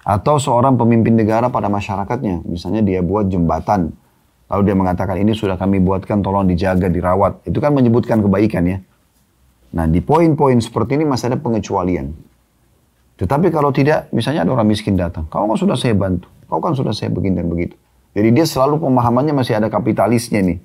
[0.08, 3.92] Atau seorang pemimpin negara pada masyarakatnya, misalnya dia buat jembatan,
[4.48, 7.44] lalu dia mengatakan ini sudah kami buatkan, tolong dijaga, dirawat.
[7.44, 8.80] Itu kan menyebutkan kebaikan ya.
[9.76, 12.16] Nah di poin-poin seperti ini masih ada pengecualian.
[13.20, 16.72] Tetapi kalau tidak, misalnya ada orang miskin datang, kau kan sudah saya bantu, kau kan
[16.72, 17.76] sudah saya begini dan begitu.
[18.18, 20.58] Jadi dia selalu pemahamannya masih ada kapitalisnya nih.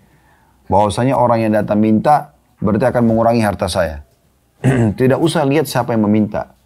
[0.72, 2.32] Bahwasanya orang yang datang minta
[2.64, 4.08] berarti akan mengurangi harta saya.
[5.00, 6.56] Tidak usah lihat siapa yang meminta.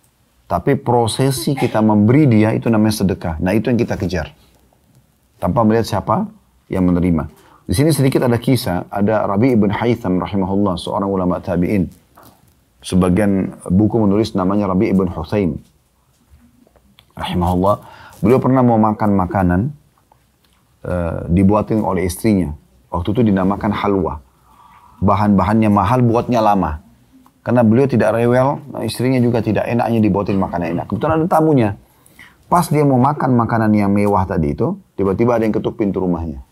[0.46, 3.42] Tapi prosesi kita memberi dia itu namanya sedekah.
[3.42, 4.30] Nah itu yang kita kejar.
[5.42, 6.30] Tanpa melihat siapa
[6.70, 7.26] yang menerima.
[7.66, 11.90] Di sini sedikit ada kisah, ada Rabi ibn Haytham rahimahullah, seorang ulama tabi'in.
[12.78, 15.58] Sebagian buku menulis namanya Rabi ibn Huthaim.
[17.18, 17.82] Rahimahullah.
[18.22, 19.60] Beliau pernah mau makan makanan,
[20.86, 22.54] Eh, dibuatin oleh istrinya.
[22.94, 24.22] Waktu itu dinamakan halwa.
[25.02, 26.78] Bahan-bahannya mahal, buatnya lama.
[27.42, 30.86] Karena beliau tidak rewel, nah istrinya juga tidak enaknya dibuatin makanan enak.
[30.86, 31.74] Kebetulan ada tamunya.
[32.46, 36.46] Pas dia mau makan makanan yang mewah tadi itu, tiba-tiba ada yang ketuk pintu rumahnya.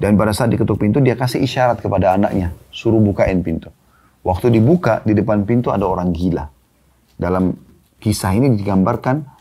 [0.00, 3.68] Dan pada saat diketuk pintu, dia kasih isyarat kepada anaknya, suruh bukain pintu.
[4.24, 6.48] Waktu dibuka, di depan pintu ada orang gila.
[7.20, 7.52] Dalam
[8.00, 9.33] kisah ini digambarkan,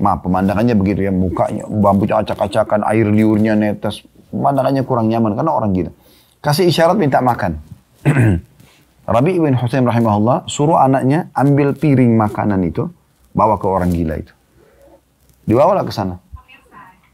[0.00, 4.00] maaf pemandangannya begitu ya, mukanya, bambunya acak-acakan, air liurnya netes,
[4.32, 5.92] pemandangannya kurang nyaman karena orang gila.
[6.40, 7.60] Kasih isyarat minta makan.
[9.14, 12.88] Rabi ibn Husain rahimahullah suruh anaknya ambil piring makanan itu,
[13.36, 14.32] bawa ke orang gila itu.
[15.44, 16.16] Dibawalah ke sana.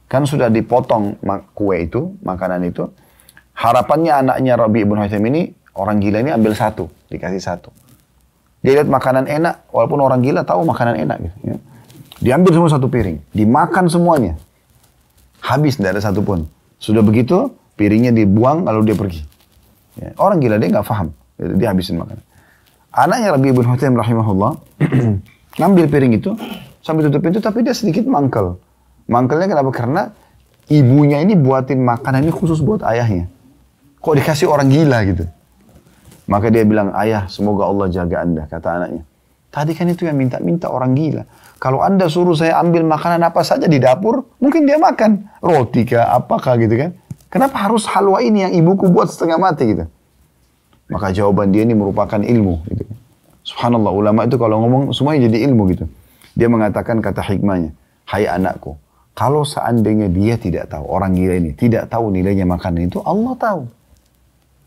[0.07, 1.19] Kan sudah dipotong
[1.51, 2.87] kue itu, makanan itu.
[3.57, 7.75] Harapannya anaknya Rabi ibn Husain ini, orang gila ini ambil satu, dikasih satu.
[8.63, 11.37] Dia lihat makanan enak, walaupun orang gila tahu makanan enak gitu.
[12.27, 14.35] Diambil semua satu piring, dimakan semuanya.
[15.39, 16.51] Habis, tidak ada satupun.
[16.83, 19.23] Sudah begitu, piringnya dibuang, lalu dia pergi.
[19.95, 20.11] Ya.
[20.19, 22.27] Orang gila dia nggak paham, dia habisin makanan.
[22.91, 24.59] Anaknya Rabi ibn Husain rahimahullah,
[25.63, 26.35] ngambil piring itu,
[26.83, 28.59] sambil tutup pintu, tapi dia sedikit mangkel.
[29.07, 29.71] Mangkelnya kenapa?
[29.71, 30.11] Karena
[30.67, 33.31] ibunya ini buatin makanan ini khusus buat ayahnya.
[34.03, 35.31] Kok dikasih orang gila gitu?
[36.27, 39.07] Maka dia bilang, ayah semoga Allah jaga anda, kata anaknya.
[39.57, 41.25] Tadi kan itu yang minta-minta orang gila.
[41.57, 45.41] Kalau anda suruh saya ambil makanan apa saja di dapur, mungkin dia makan.
[45.41, 46.93] Roti kah, apakah gitu kan.
[47.33, 49.89] Kenapa harus halwa ini yang ibuku buat setengah mati gitu?
[50.93, 52.85] Maka jawaban dia ini merupakan ilmu gitu.
[53.49, 55.89] Subhanallah, ulama itu kalau ngomong semuanya jadi ilmu gitu.
[56.37, 57.73] Dia mengatakan kata hikmahnya,
[58.05, 58.77] Hai anakku,
[59.17, 63.65] kalau seandainya dia tidak tahu, orang gila ini tidak tahu nilainya makanan itu, Allah tahu.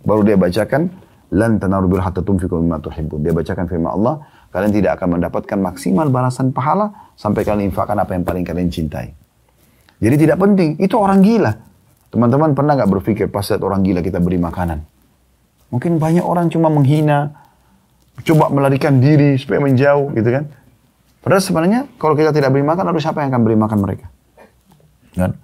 [0.02, 0.90] Baru dia bacakan,
[1.30, 3.22] lan tanaru bil hatta tunfiqu mimma tuhibbun.
[3.22, 8.18] Dia bacakan firman Allah, kalian tidak akan mendapatkan maksimal balasan pahala sampai kalian infakkan apa
[8.18, 9.14] yang paling kalian cintai.
[10.00, 11.52] Jadi tidak penting, itu orang gila.
[12.10, 14.82] Teman-teman pernah nggak berpikir pas lihat orang gila kita beri makanan?
[15.70, 17.30] Mungkin banyak orang cuma menghina,
[18.26, 20.50] coba melarikan diri supaya menjauh gitu kan.
[21.20, 24.08] Padahal sebenarnya kalau kita tidak beri makan, lalu siapa yang akan beri makan mereka?
[25.14, 25.38] Kan?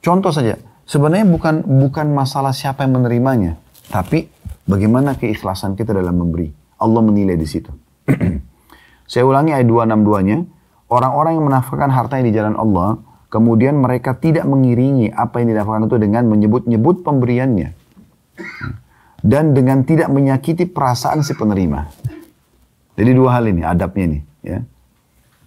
[0.00, 3.58] Contoh saja, sebenarnya bukan bukan masalah siapa yang menerimanya,
[3.90, 4.30] tapi
[4.64, 6.48] bagaimana keikhlasan kita dalam memberi.
[6.80, 7.85] Allah menilai di situ.
[9.10, 10.38] Saya ulangi ayat 262-nya.
[10.86, 15.98] Orang-orang yang menafkahkan harta di jalan Allah, kemudian mereka tidak mengiringi apa yang didapatkan itu
[15.98, 17.74] dengan menyebut-nyebut pemberiannya.
[19.26, 21.90] Dan dengan tidak menyakiti perasaan si penerima.
[22.94, 24.22] Jadi dua hal ini, adabnya nih.
[24.46, 24.58] Ya.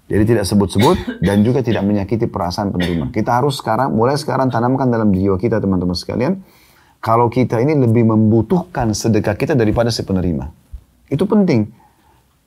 [0.10, 3.14] Jadi tidak sebut-sebut dan juga tidak menyakiti perasaan penerima.
[3.14, 6.42] Kita harus sekarang, mulai sekarang tanamkan dalam jiwa kita teman-teman sekalian.
[7.00, 10.50] Kalau kita ini lebih membutuhkan sedekah kita daripada si penerima.
[11.08, 11.72] Itu penting.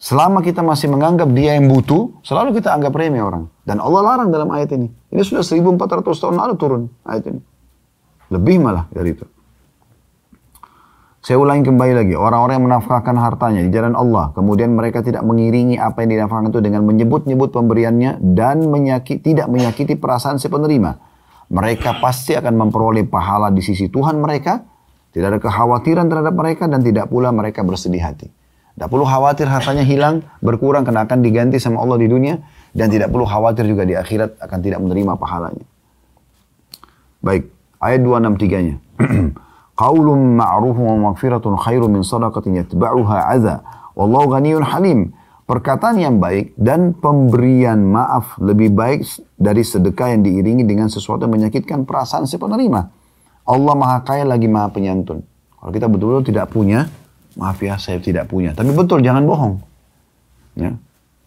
[0.02, 3.46] Selama kita masih menganggap dia yang butuh, selalu kita anggap remeh orang.
[3.62, 4.90] Dan Allah larang dalam ayat ini.
[5.14, 7.38] Ini sudah 1400 tahun lalu turun ayat ini.
[8.34, 9.22] Lebih malah dari itu.
[11.22, 15.78] Saya ulangi kembali lagi, orang-orang yang menafkahkan hartanya di jalan Allah, kemudian mereka tidak mengiringi
[15.78, 18.58] apa yang dinafkahkan itu dengan menyebut-nyebut pemberiannya dan
[19.22, 20.98] tidak menyakiti perasaan si penerima.
[21.46, 24.66] Mereka pasti akan memperoleh pahala di sisi Tuhan mereka,
[25.14, 28.41] tidak ada kekhawatiran terhadap mereka dan tidak pula mereka bersedih hati.
[28.72, 32.40] Tidak perlu khawatir hartanya hilang, berkurang karena akan diganti sama Allah di dunia
[32.72, 35.66] dan tidak perlu khawatir juga di akhirat akan tidak menerima pahalanya.
[37.20, 38.76] Baik, ayat 263-nya.
[39.82, 43.61] Qaulun ma'rufun wa maghfiratun khairu min sadaqatin yatba'uha adza.
[43.92, 45.00] Wallahu ghaniyyun halim.
[45.42, 49.04] Perkataan yang baik dan pemberian maaf lebih baik
[49.37, 52.88] dari sedekah yang diiringi dengan sesuatu yang menyakitkan perasaan si penerima.
[53.42, 55.26] Allah maha kaya lagi maha penyantun.
[55.58, 56.87] Kalau kita betul-betul tidak punya,
[57.38, 58.53] maaf ya saya tidak punya.
[58.53, 59.55] Tapi betul jangan bohong.
[60.59, 60.77] Ya.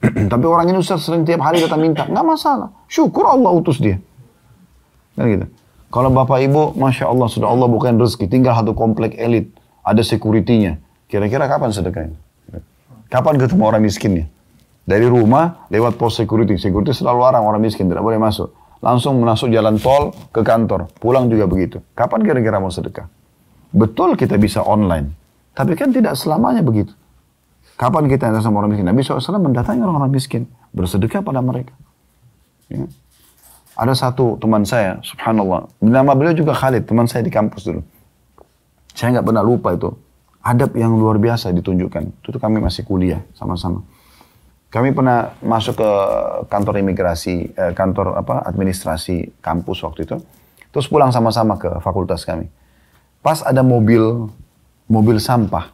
[0.34, 2.06] Tapi orang ini Ustaz sering tiap hari datang minta.
[2.06, 2.70] Nggak masalah.
[2.86, 3.98] Syukur Allah utus dia.
[5.16, 5.46] Kan gitu.
[5.90, 10.76] Kalau bapak ibu, masya Allah sudah Allah bukan rezeki, tinggal satu komplek elit, ada sekuritinya.
[11.08, 12.20] Kira-kira kapan sedekahnya?
[13.08, 14.26] Kapan ketemu orang miskinnya?
[14.84, 18.52] Dari rumah lewat pos security, security selalu orang orang miskin tidak boleh masuk.
[18.84, 21.80] Langsung masuk jalan tol ke kantor, pulang juga begitu.
[21.96, 23.08] Kapan kira-kira mau sedekah?
[23.72, 25.16] Betul kita bisa online,
[25.56, 26.92] tapi kan tidak selamanya begitu.
[27.80, 28.88] Kapan kita datang sama orang miskin?
[28.88, 30.44] Nabi SAW mendatangi orang-orang miskin,
[30.76, 31.76] bersedekah pada mereka.
[32.72, 32.88] Ya.
[33.76, 35.68] Ada satu teman saya, subhanallah.
[35.84, 37.84] Nama beliau juga Khalid, teman saya di kampus dulu.
[38.96, 39.92] Saya nggak pernah lupa itu.
[40.40, 42.24] Adab yang luar biasa ditunjukkan.
[42.24, 43.84] Itu kami masih kuliah sama-sama.
[44.72, 45.90] Kami pernah masuk ke
[46.48, 50.16] kantor imigrasi, eh, kantor apa administrasi kampus waktu itu.
[50.72, 52.48] Terus pulang sama-sama ke fakultas kami.
[53.20, 54.32] Pas ada mobil
[54.90, 55.72] mobil sampah,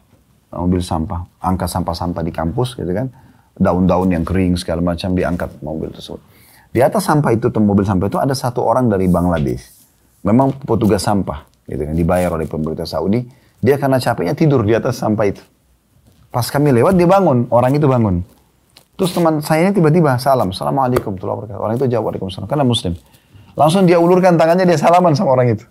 [0.52, 3.08] mobil sampah, angkat sampah-sampah di kampus gitu kan.
[3.52, 6.20] Daun-daun yang kering segala macam diangkat mobil tersebut.
[6.72, 9.60] Di atas sampah itu, mobil sampah itu ada satu orang dari Bangladesh.
[10.24, 13.20] Memang petugas sampah, gitu kan, dibayar oleh pemerintah Saudi.
[13.60, 15.44] Dia karena capeknya tidur di atas sampah itu.
[16.32, 18.24] Pas kami lewat, dia bangun, orang itu bangun.
[18.96, 22.96] Terus teman saya ini tiba-tiba salam, Assalamualaikum Orang itu jawab Waalaikumsalam, karena muslim.
[23.52, 25.68] Langsung dia ulurkan tangannya, dia salaman sama orang itu.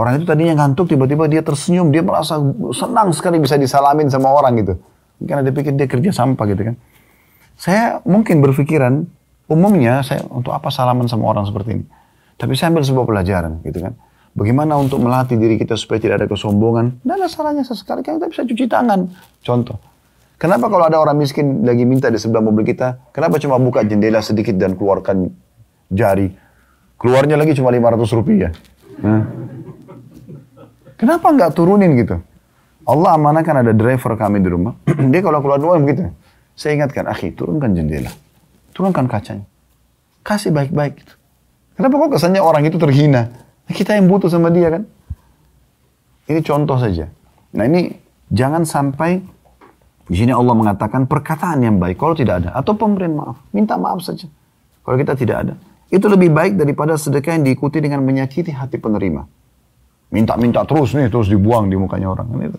[0.00, 2.40] Orang itu tadinya ngantuk, tiba-tiba dia tersenyum, dia merasa
[2.72, 4.80] senang sekali bisa disalamin sama orang gitu.
[5.20, 6.74] Karena dia pikir dia kerja sampah gitu kan.
[7.60, 9.04] Saya mungkin berpikiran,
[9.44, 11.84] umumnya saya untuk apa salaman sama orang seperti ini.
[12.40, 13.92] Tapi saya ambil sebuah pelajaran gitu kan.
[14.32, 17.04] Bagaimana untuk melatih diri kita supaya tidak ada kesombongan.
[17.04, 19.04] Dan ada salahnya sesekali kan kita bisa cuci tangan.
[19.44, 19.76] Contoh.
[20.40, 24.24] Kenapa kalau ada orang miskin lagi minta di sebelah mobil kita, kenapa cuma buka jendela
[24.24, 25.28] sedikit dan keluarkan
[25.92, 26.32] jari?
[26.96, 28.48] Keluarnya lagi cuma 500 rupiah.
[29.04, 29.49] Nah.
[31.00, 32.20] Kenapa nggak turunin gitu?
[32.84, 34.76] Allah amanahkan ada driver kami di rumah.
[35.12, 36.12] Dia kalau keluar rumah begitu.
[36.52, 38.12] Saya ingatkan, akhi, turunkan jendela.
[38.76, 39.48] Turunkan kacanya.
[40.20, 41.14] Kasih baik-baik gitu.
[41.80, 43.32] Kenapa kok kesannya orang itu terhina?
[43.64, 44.84] Kita yang butuh sama dia kan?
[46.28, 47.08] Ini contoh saja.
[47.56, 47.96] Nah ini
[48.28, 49.24] jangan sampai
[50.04, 54.04] di sini Allah mengatakan perkataan yang baik kalau tidak ada atau pemberian maaf, minta maaf
[54.04, 54.28] saja.
[54.84, 55.54] Kalau kita tidak ada,
[55.88, 59.39] itu lebih baik daripada sedekah yang diikuti dengan menyakiti hati penerima.
[60.10, 62.26] Minta-minta terus nih, terus dibuang di mukanya orang.
[62.42, 62.58] Itu.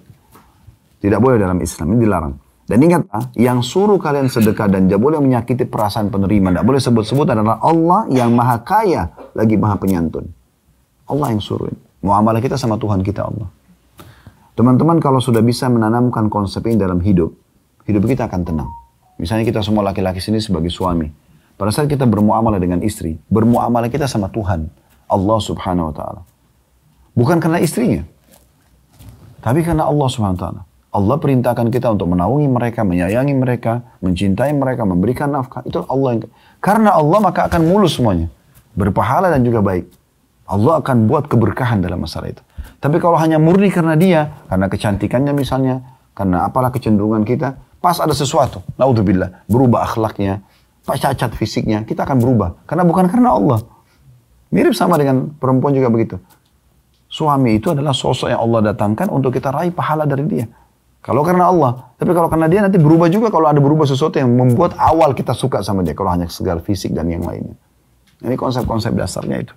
[1.04, 2.34] Tidak boleh dalam Islam, ini dilarang.
[2.64, 3.04] Dan ingat,
[3.36, 8.08] yang suruh kalian sedekah dan tidak boleh menyakiti perasaan penerima, tidak boleh sebut-sebut adalah Allah
[8.08, 10.24] yang maha kaya, lagi maha penyantun.
[11.12, 11.82] Allah yang suruh ini.
[12.02, 13.52] Muamalah kita sama Tuhan kita Allah.
[14.56, 17.36] Teman-teman kalau sudah bisa menanamkan konsep ini dalam hidup,
[17.84, 18.72] hidup kita akan tenang.
[19.20, 21.12] Misalnya kita semua laki-laki sini sebagai suami.
[21.60, 24.72] Pada saat kita bermuamalah dengan istri, bermuamalah kita sama Tuhan,
[25.12, 26.22] Allah subhanahu wa ta'ala.
[27.22, 28.02] Bukan karena istrinya,
[29.46, 30.62] tapi karena Allah ta'ala.
[30.92, 35.64] Allah perintahkan kita untuk menaungi mereka, menyayangi mereka, mencintai mereka, memberikan nafkah.
[35.64, 36.22] Itu Allah yang...
[36.60, 38.28] Karena Allah maka akan mulus semuanya.
[38.76, 39.88] Berpahala dan juga baik.
[40.52, 42.44] Allah akan buat keberkahan dalam masalah itu.
[42.84, 45.80] Tapi kalau hanya murni karena dia, karena kecantikannya misalnya,
[46.12, 50.44] karena apalah kecenderungan kita, pas ada sesuatu, naudzubillah, berubah akhlaknya,
[50.84, 52.68] pas cacat fisiknya, kita akan berubah.
[52.68, 53.64] Karena bukan karena Allah.
[54.52, 56.20] Mirip sama dengan perempuan juga begitu.
[57.12, 60.48] Suami itu adalah sosok yang Allah datangkan untuk kita raih pahala dari dia.
[61.04, 61.92] Kalau karena Allah.
[62.00, 65.36] Tapi kalau karena dia nanti berubah juga kalau ada berubah sesuatu yang membuat awal kita
[65.36, 65.92] suka sama dia.
[65.92, 67.60] Kalau hanya segar fisik dan yang lainnya.
[68.24, 69.54] Ini konsep-konsep dasarnya itu.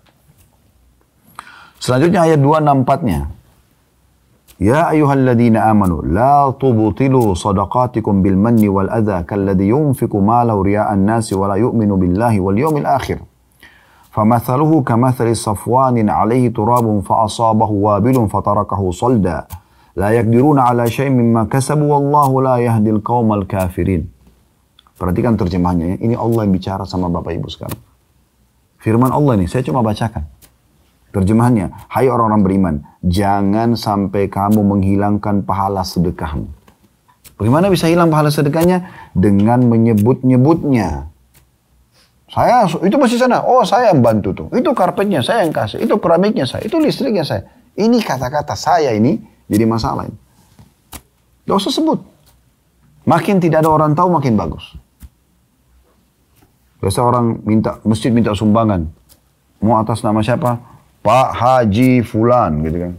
[1.79, 3.21] Selanjutnya ayat 264-nya.
[4.59, 11.39] Ya ayyuhalladzina amanu la tubtilu sadaqatikum bil manni wal adha kalladhi yunfiqu malahu riya'an nasi
[11.39, 13.23] wa la yu'minu billahi wal yawmil akhir.
[14.14, 19.38] فمثله كمثل صفوان عليه تراب فأصابه وابل فتركه صلدا
[19.96, 24.20] لا يقدرون على شيء مما كسبوا والله لا يهدي القوم الكافرين
[25.00, 25.98] Perhatikan terjemahannya ya.
[26.04, 27.80] Ini Allah yang bicara sama Bapak Ibu sekarang.
[28.84, 30.28] Firman Allah ini, saya cuma bacakan.
[31.16, 36.52] Terjemahannya, hai orang-orang beriman, jangan sampai kamu menghilangkan pahala sedekahmu.
[37.40, 38.92] Bagaimana bisa hilang pahala sedekahnya?
[39.16, 41.08] Dengan menyebut-nyebutnya.
[42.35, 43.47] Saya, itu masih sana.
[43.47, 44.49] Oh, saya yang bantu tuh.
[44.51, 45.87] Itu karpetnya saya yang kasih.
[45.87, 46.67] Itu keramiknya saya.
[46.67, 47.47] Itu listriknya saya.
[47.79, 50.19] Ini kata-kata saya ini jadi masalah ini.
[51.47, 52.03] Usah sebut.
[53.07, 54.75] Makin tidak ada orang tahu, makin bagus.
[56.83, 58.91] Biasa orang minta, masjid minta sumbangan.
[59.63, 60.59] Mau atas nama siapa?
[61.07, 62.93] Pak Haji Fulan gitu kan.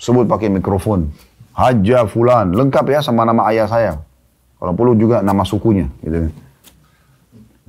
[0.00, 1.12] Sebut pakai mikrofon.
[1.52, 2.56] Haja Fulan.
[2.56, 3.92] Lengkap ya sama nama ayah saya.
[4.56, 6.32] Kalau perlu juga nama sukunya gitu kan.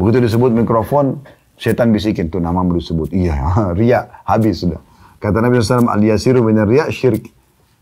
[0.01, 1.21] Begitu disebut mikrofon,
[1.61, 3.13] setan bisikin tuh nama belum disebut.
[3.13, 3.37] Iya,
[3.79, 4.81] ria habis sudah.
[5.21, 7.29] Kata Nabi SAW, al-yasiru benar ria syirik.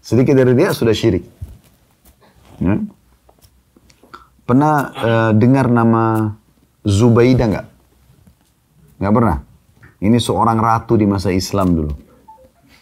[0.03, 1.23] Sedikit dari ria sudah syirik.
[2.60, 2.75] Ya.
[4.43, 6.36] Pernah uh, dengar nama
[6.84, 7.67] Zubaidah nggak?
[8.99, 9.38] Nggak pernah?
[10.03, 11.93] Ini seorang ratu di masa Islam dulu.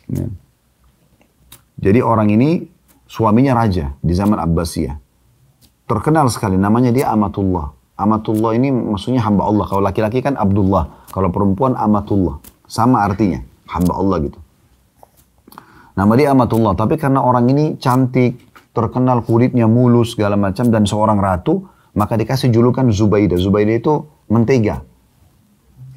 [0.10, 0.26] Ya.
[1.78, 2.66] Jadi orang ini
[3.06, 4.98] suaminya raja di zaman Abbasiyah.
[5.86, 7.77] Terkenal sekali namanya dia Amatullah.
[7.98, 9.66] Amatullah ini maksudnya hamba Allah.
[9.66, 11.10] Kalau laki-laki kan Abdullah.
[11.10, 12.38] Kalau perempuan Amatullah.
[12.70, 13.42] Sama artinya.
[13.66, 14.40] Hamba Allah gitu.
[15.98, 16.78] Nama dia Amatullah.
[16.78, 18.38] Tapi karena orang ini cantik,
[18.70, 21.66] terkenal kulitnya mulus segala macam dan seorang ratu,
[21.98, 23.42] maka dikasih julukan Zubaidah.
[23.42, 23.94] Zubaidah itu
[24.30, 24.86] mentega.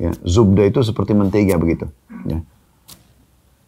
[0.01, 1.85] Ya, zubda itu seperti mentega begitu.
[2.25, 2.41] Ya.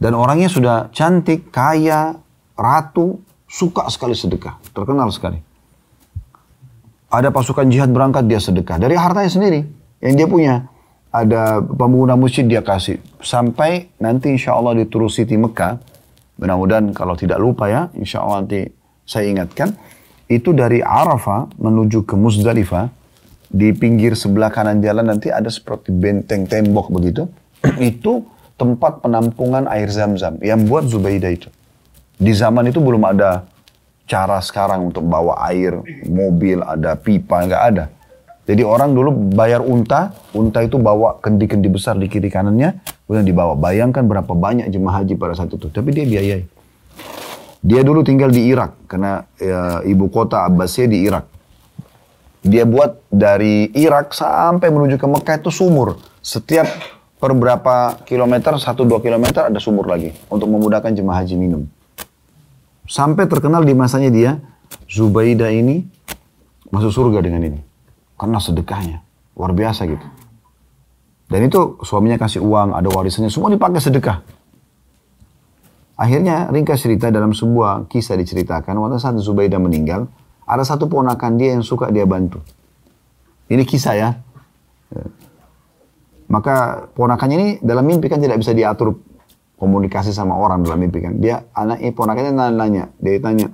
[0.01, 2.17] Dan orangnya sudah cantik, kaya,
[2.57, 5.45] ratu, suka sekali sedekah, terkenal sekali.
[7.13, 9.61] Ada pasukan jihad berangkat dia sedekah dari hartanya sendiri
[10.01, 10.55] yang dia punya.
[11.13, 14.89] Ada pembangunan masjid dia kasih sampai nanti insya Allah di
[15.37, 15.77] Mekah.
[16.41, 18.65] Mudah-mudahan kalau tidak lupa ya, insya Allah nanti
[19.05, 19.77] saya ingatkan.
[20.25, 22.89] Itu dari Arafah menuju ke Muzdalifah
[23.53, 27.29] di pinggir sebelah kanan jalan nanti ada seperti benteng tembok begitu.
[27.93, 28.25] itu
[28.57, 31.53] tempat penampungan air zam-zam yang buat Zubaidah itu.
[32.17, 33.45] Di zaman itu belum ada
[34.13, 37.89] cara sekarang untuk bawa air, mobil, ada pipa, nggak ada.
[38.45, 42.77] Jadi orang dulu bayar unta, unta itu bawa kendi-kendi besar di kiri kanannya,
[43.09, 43.57] kemudian dibawa.
[43.57, 45.73] Bayangkan berapa banyak jemaah haji pada saat itu.
[45.73, 46.45] Tapi dia biayai.
[47.63, 51.25] Dia dulu tinggal di Irak, karena ya, ibu kota Abbasiyah di Irak.
[52.43, 56.03] Dia buat dari Irak sampai menuju ke Mekah itu sumur.
[56.19, 56.67] Setiap
[57.23, 60.11] per berapa kilometer, satu dua kilometer ada sumur lagi.
[60.27, 61.63] Untuk memudahkan jemaah haji minum.
[62.87, 64.31] Sampai terkenal di masanya dia,
[64.91, 65.87] Zubaidah ini
[66.73, 67.61] masuk surga dengan ini.
[68.19, 69.03] Karena sedekahnya.
[69.39, 70.07] Luar biasa gitu.
[71.33, 74.21] Dan itu suaminya kasih uang, ada warisannya, semua dipakai sedekah.
[75.97, 80.13] Akhirnya ringkas cerita dalam sebuah kisah diceritakan, waktu saat Zubaidah meninggal,
[80.45, 82.45] ada satu ponakan dia yang suka dia bantu.
[83.49, 84.11] Ini kisah ya.
[86.29, 88.97] Maka ponakannya ini dalam mimpi kan tidak bisa diatur
[89.63, 91.23] komunikasi sama orang dalam mimpi kan.
[91.23, 93.47] Dia anaknya ponakannya nanya, dia tanya,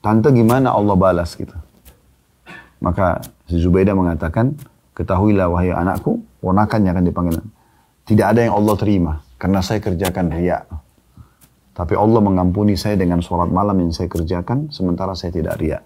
[0.00, 1.52] tante gimana Allah balas gitu.
[2.80, 4.56] Maka si Zubaidah mengatakan,
[4.96, 7.36] ketahuilah wahai anakku, ponakannya akan dipanggil.
[8.08, 10.64] Tidak ada yang Allah terima karena saya kerjakan riak.
[11.76, 15.84] Tapi Allah mengampuni saya dengan sholat malam yang saya kerjakan, sementara saya tidak riak.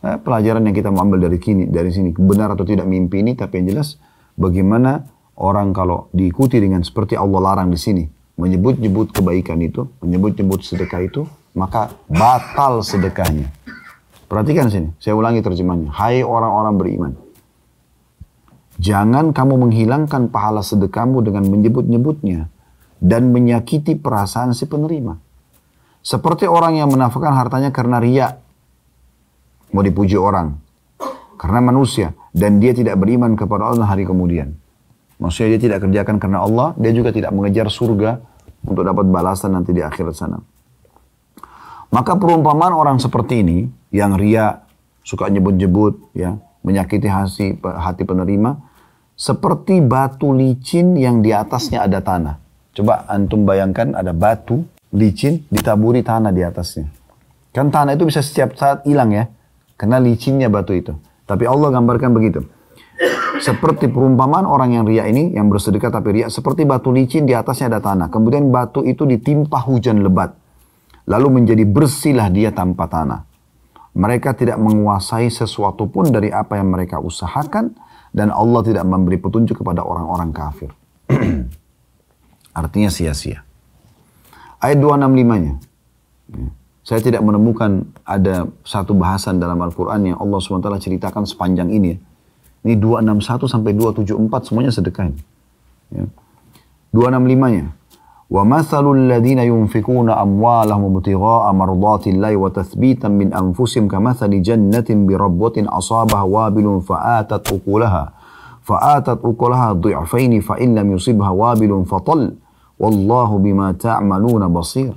[0.00, 3.36] Nah, pelajaran yang kita mau ambil dari sini, dari sini benar atau tidak mimpi ini,
[3.36, 4.00] tapi yang jelas
[4.40, 5.04] bagaimana
[5.38, 8.04] orang kalau diikuti dengan seperti Allah larang di sini,
[8.38, 11.22] menyebut-nyebut kebaikan itu, menyebut-nyebut sedekah itu,
[11.54, 13.50] maka batal sedekahnya.
[14.28, 15.88] Perhatikan sini, saya ulangi terjemahnya.
[15.88, 17.12] Hai orang-orang beriman.
[18.78, 22.46] Jangan kamu menghilangkan pahala sedekahmu dengan menyebut-nyebutnya
[23.02, 25.18] dan menyakiti perasaan si penerima.
[25.98, 28.38] Seperti orang yang menafkahkan hartanya karena riak
[29.74, 30.54] mau dipuji orang.
[31.38, 32.14] Karena manusia.
[32.30, 34.54] Dan dia tidak beriman kepada Allah hari kemudian.
[35.18, 38.22] Maksudnya dia tidak kerjakan karena Allah, dia juga tidak mengejar surga
[38.62, 40.38] untuk dapat balasan nanti di akhirat sana.
[41.90, 44.62] Maka perumpamaan orang seperti ini, yang ria,
[45.02, 48.60] suka nyebut-nyebut, ya, menyakiti hati, hati penerima,
[49.18, 52.38] seperti batu licin yang di atasnya ada tanah.
[52.76, 54.62] Coba antum bayangkan ada batu
[54.94, 56.86] licin ditaburi tanah di atasnya.
[57.50, 59.26] Kan tanah itu bisa setiap saat hilang ya.
[59.78, 60.94] Karena licinnya batu itu.
[61.26, 62.46] Tapi Allah gambarkan begitu.
[63.38, 67.70] Seperti perumpamaan orang yang ria ini, yang bersedekah tapi ria, seperti batu licin di atasnya
[67.70, 68.10] ada tanah.
[68.10, 70.34] Kemudian batu itu ditimpa hujan lebat.
[71.08, 73.24] Lalu menjadi bersihlah dia tanpa tanah.
[73.96, 77.74] Mereka tidak menguasai sesuatu pun dari apa yang mereka usahakan.
[78.08, 80.72] Dan Allah tidak memberi petunjuk kepada orang-orang kafir.
[82.60, 83.44] Artinya sia-sia.
[84.58, 85.54] Ayat 265-nya.
[86.82, 92.00] Saya tidak menemukan ada satu bahasan dalam Al-Quran yang Allah SWT ceritakan sepanjang ini.
[92.63, 92.73] Ya.
[92.73, 95.21] Ini 261 sampai 274 semuanya sedekah ini.
[95.91, 96.05] Ya.
[96.95, 97.73] 265-nya.
[98.33, 106.65] وَمَثَلُ الَّذِينَ يُنْفِقُونَ أَمْوَالَهُمْ ابْتِغَاءَ مَرْضَاتِ اللَّهِ وَتَثْبِيتًا مِنْ أَنفُسِهِمْ كَمَثَلِ جَنَّةٍ بِرَبْوَةٍ أَصَابَهَا وَابِلٌ
[106.81, 108.03] فَآتَتْ أُكُلَهَا
[108.63, 112.19] فآتت أكلها ضعفين فإن لم يصبها وابل فطل
[112.79, 114.93] والله بما تعملون بصير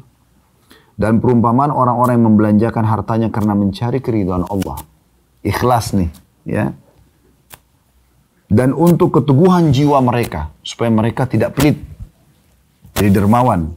[0.97, 4.81] dan perumpamaan orang-orang yang membelanjakan hartanya karena mencari keridhaan Allah.
[5.45, 6.09] Ikhlas nih,
[6.49, 6.73] ya.
[8.52, 11.80] dan untuk keteguhan jiwa mereka, supaya mereka tidak pelit.
[13.00, 13.72] Jadi dermawan.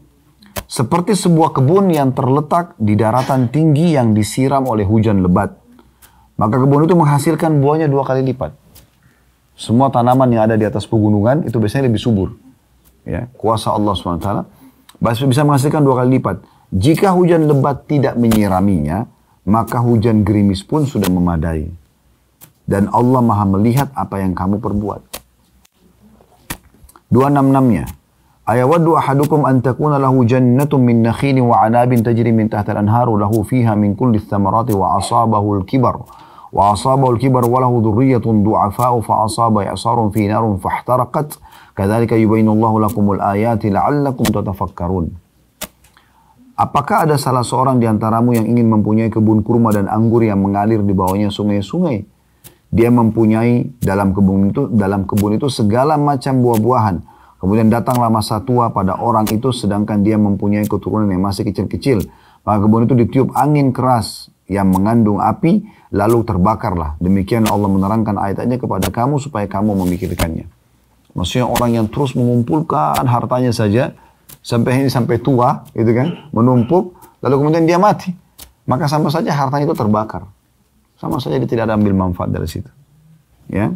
[0.67, 5.55] Seperti sebuah kebun yang terletak di daratan tinggi yang disiram oleh hujan lebat.
[6.35, 8.51] Maka kebun itu menghasilkan buahnya dua kali lipat.
[9.55, 12.35] Semua tanaman yang ada di atas pegunungan itu biasanya lebih subur.
[13.07, 14.29] Ya, kuasa Allah SWT
[14.99, 16.43] bisa menghasilkan dua kali lipat.
[16.75, 19.07] Jika hujan lebat tidak menyiraminya,
[19.47, 21.71] maka hujan gerimis pun sudah memadai.
[22.65, 25.01] Dan Allah maha melihat apa yang kamu perbuat.
[27.13, 27.85] 266-nya.
[28.45, 33.41] Ayawaddu ahadukum an takuna lahu jannatun min nakhilin wa anabin tajri min tahta al-anharu lahu
[33.41, 36.05] fiha min kulli thamarati wa asabahu al-kibar.
[36.53, 40.29] Wa asabahu al-kibar wa lahu dhurriyyatun du'afa'u fa asaba ya'sarun fi
[40.61, 41.41] fahtaraqat.
[41.73, 45.13] Kadzalika yubayinu Allahu lakumul ayati la'allakum tatafakkarun.
[46.55, 50.85] Apakah ada salah seorang di antaramu yang ingin mempunyai kebun kurma dan anggur yang mengalir
[50.87, 52.14] di bawahnya sungai-sungai?
[52.75, 56.97] Dia mempunyai dalam kebun itu dalam kebun itu segala macam buah-buahan.
[57.39, 62.03] Kemudian datanglah masa tua pada orang itu sedangkan dia mempunyai keturunan yang masih kecil-kecil.
[62.43, 65.63] Maka kebun itu ditiup angin keras yang mengandung api
[65.95, 66.99] lalu terbakarlah.
[66.99, 70.51] Demikian Allah menerangkan ayatnya kepada kamu supaya kamu memikirkannya.
[71.15, 73.95] Maksudnya orang yang terus mengumpulkan hartanya saja
[74.43, 78.11] sampai ini sampai tua, gitu kan, menumpuk, lalu kemudian dia mati.
[78.67, 80.27] Maka sama saja hartanya itu terbakar.
[80.99, 82.71] Sama saja dia tidak ada ambil manfaat dari situ.
[83.51, 83.75] Ya.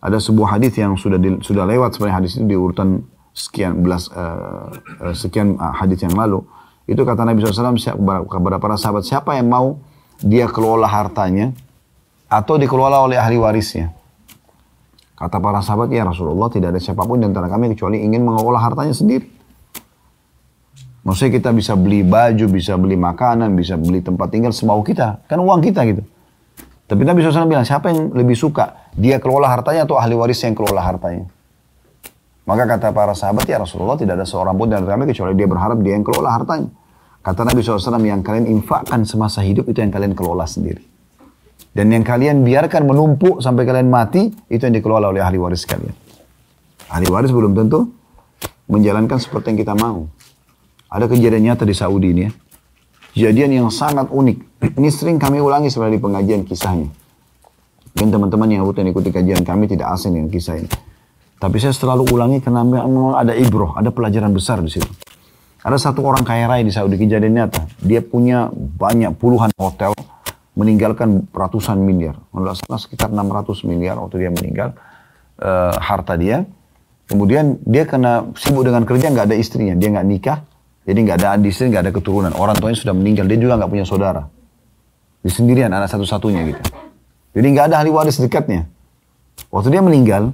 [0.00, 3.02] Ada sebuah hadis yang sudah di, sudah lewat sebenarnya hadis itu di urutan
[3.36, 4.70] sekian belas uh,
[5.12, 6.44] sekian uh, hadis yang lalu.
[6.86, 9.82] Itu kata Nabi SAW kepada para sahabat, siapa yang mau
[10.22, 11.50] dia kelola hartanya,
[12.30, 13.90] atau dikelola oleh ahli warisnya.
[15.18, 18.62] Kata para sahabat, ya Rasulullah tidak ada siapa pun di antara kami kecuali ingin mengelola
[18.62, 19.26] hartanya sendiri.
[21.02, 25.22] Maksudnya kita bisa beli baju, bisa beli makanan, bisa beli tempat tinggal semau kita.
[25.30, 26.02] Kan uang kita gitu.
[26.86, 28.90] Tapi Nabi SAW bilang, siapa yang lebih suka?
[28.94, 31.26] Dia kelola hartanya atau ahli waris yang kelola hartanya?
[32.46, 35.82] Maka kata para sahabat, ya Rasulullah tidak ada seorang pun antara kami kecuali dia berharap
[35.82, 36.70] dia yang kelola hartanya.
[37.26, 40.78] Kata Nabi SAW, yang kalian infakkan semasa hidup itu yang kalian kelola sendiri.
[41.74, 45.90] Dan yang kalian biarkan menumpuk sampai kalian mati, itu yang dikelola oleh ahli waris kalian.
[46.86, 47.90] Ahli waris belum tentu
[48.70, 50.06] menjalankan seperti yang kita mau.
[50.86, 52.32] Ada kejadian nyata di Saudi ini ya.
[53.16, 54.60] Kejadian yang sangat unik.
[54.76, 56.92] Ini sering kami ulangi sebenarnya di pengajian kisahnya.
[57.96, 60.68] Mungkin teman-teman yang rutin ikuti kajian kami tidak asing dengan kisah ini.
[61.40, 64.84] Tapi saya selalu ulangi karena memang ada ibroh, ada pelajaran besar di situ.
[65.64, 67.64] Ada satu orang kaya raya di Saudi kejadian nyata.
[67.80, 69.96] Dia punya banyak puluhan hotel,
[70.52, 72.20] meninggalkan ratusan miliar.
[72.20, 74.76] Kalau salah sekitar 600 miliar waktu dia meninggal
[75.40, 76.44] uh, harta dia.
[77.08, 80.44] Kemudian dia kena sibuk dengan kerja nggak ada istrinya, dia nggak nikah,
[80.86, 82.32] jadi nggak ada adik istri, nggak ada keturunan.
[82.38, 84.22] Orang tuanya sudah meninggal, dia juga nggak punya saudara.
[85.18, 86.62] Di sendirian, anak satu-satunya gitu.
[87.34, 88.70] Jadi nggak ada ahli waris dekatnya.
[89.50, 90.30] Waktu dia meninggal,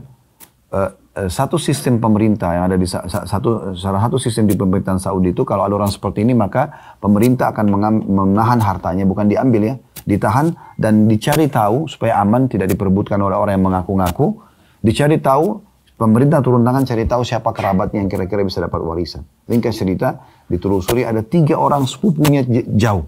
[0.69, 5.45] uh, satu sistem pemerintah yang ada di satu salah satu sistem di pemerintahan Saudi itu
[5.45, 7.67] kalau ada orang seperti ini maka pemerintah akan
[8.09, 9.75] menahan hartanya bukan diambil ya
[10.09, 14.41] ditahan dan dicari tahu supaya aman tidak diperebutkan oleh orang yang mengaku-ngaku
[14.81, 15.61] dicari tahu
[16.01, 20.17] pemerintah turun tangan cari tahu siapa kerabatnya yang kira-kira bisa dapat warisan ringkas cerita
[20.51, 22.43] ditelusuri ada tiga orang sepupunya
[22.75, 23.07] jauh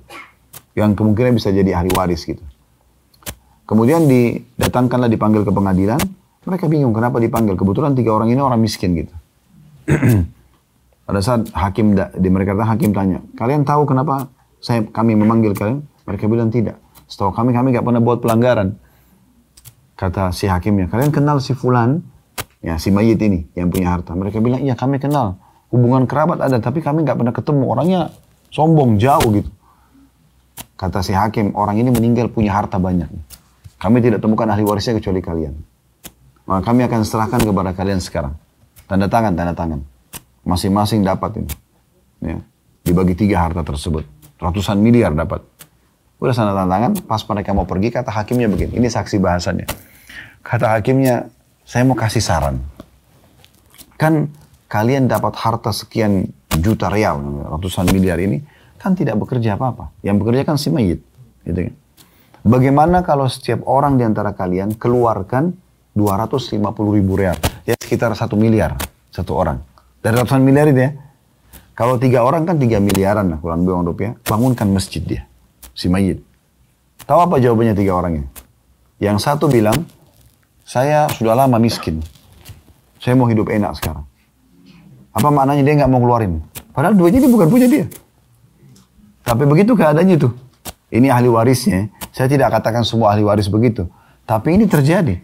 [0.75, 2.43] yang kemungkinan bisa jadi ahli waris gitu
[3.65, 6.01] kemudian didatangkanlah dipanggil ke pengadilan
[6.45, 9.15] mereka bingung kenapa dipanggil kebetulan tiga orang ini orang miskin gitu
[11.09, 14.29] pada saat hakim di mereka hakim tanya kalian tahu kenapa
[14.61, 18.81] saya kami memanggil kalian mereka bilang tidak Setahu kami, kami nggak pernah buat pelanggaran.
[19.95, 22.03] Kata si hakimnya, kalian kenal si Fulan?
[22.65, 24.17] Ya, si mayit ini yang punya harta.
[24.17, 25.37] Mereka bilang, iya kami kenal.
[25.75, 27.65] Hubungan kerabat ada, tapi kami nggak pernah ketemu.
[27.67, 28.01] Orangnya
[28.55, 29.51] sombong, jauh gitu.
[30.79, 33.11] Kata si hakim, orang ini meninggal punya harta banyak.
[33.83, 35.55] Kami tidak temukan ahli warisnya kecuali kalian.
[36.47, 38.39] Maka kami akan serahkan kepada kalian sekarang.
[38.87, 39.81] Tanda tangan, tanda tangan.
[40.47, 41.51] Masing-masing dapat ini.
[42.23, 42.39] Ya.
[42.87, 44.07] Dibagi tiga harta tersebut.
[44.39, 45.43] Ratusan miliar dapat.
[46.23, 48.79] Udah sana tangan, pas mereka mau pergi, kata hakimnya begini.
[48.79, 49.67] Ini saksi bahasannya.
[50.45, 51.27] Kata hakimnya,
[51.67, 52.61] saya mau kasih saran.
[53.97, 54.29] Kan
[54.75, 58.43] kalian dapat harta sekian juta real, ratusan miliar ini,
[58.75, 59.95] kan tidak bekerja apa-apa.
[60.03, 60.99] Yang bekerja kan si mayit.
[61.47, 61.75] Gitu kan.
[62.43, 65.55] Bagaimana kalau setiap orang di antara kalian keluarkan
[65.95, 66.59] 250
[66.91, 67.39] ribu real?
[67.63, 68.75] Ya sekitar satu miliar
[69.15, 69.63] satu orang.
[70.03, 70.91] Dari ratusan miliar itu ya.
[71.79, 74.13] Kalau tiga orang kan tiga miliaran lah kurang lebih rupiah.
[74.27, 75.23] Bangunkan masjid dia
[75.71, 76.19] si mayit.
[77.07, 78.29] Tahu apa jawabannya tiga orang ini?
[78.99, 79.87] Yang satu bilang,
[80.67, 82.03] saya sudah lama miskin.
[82.99, 84.07] Saya mau hidup enak sekarang.
[85.15, 86.43] Apa maknanya dia nggak mau keluarin?
[86.75, 87.87] Padahal duitnya ini bukan punya dia.
[89.23, 90.29] Tapi begitu keadaannya itu.
[90.91, 91.89] Ini ahli warisnya.
[92.11, 93.87] Saya tidak katakan semua ahli waris begitu.
[94.27, 95.17] Tapi ini terjadi.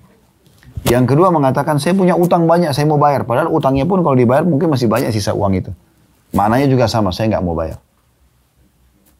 [0.88, 3.28] Yang kedua mengatakan, saya punya utang banyak, saya mau bayar.
[3.28, 5.70] Padahal utangnya pun kalau dibayar mungkin masih banyak sisa uang itu.
[6.32, 7.76] Maknanya juga sama, saya nggak mau bayar.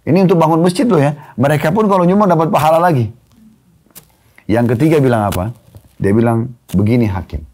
[0.09, 1.35] Ini untuk bangun masjid loh ya.
[1.37, 3.12] Mereka pun kalau nyumbang dapat pahala lagi.
[4.49, 5.53] Yang ketiga bilang apa?
[6.01, 7.45] Dia bilang, begini hakim.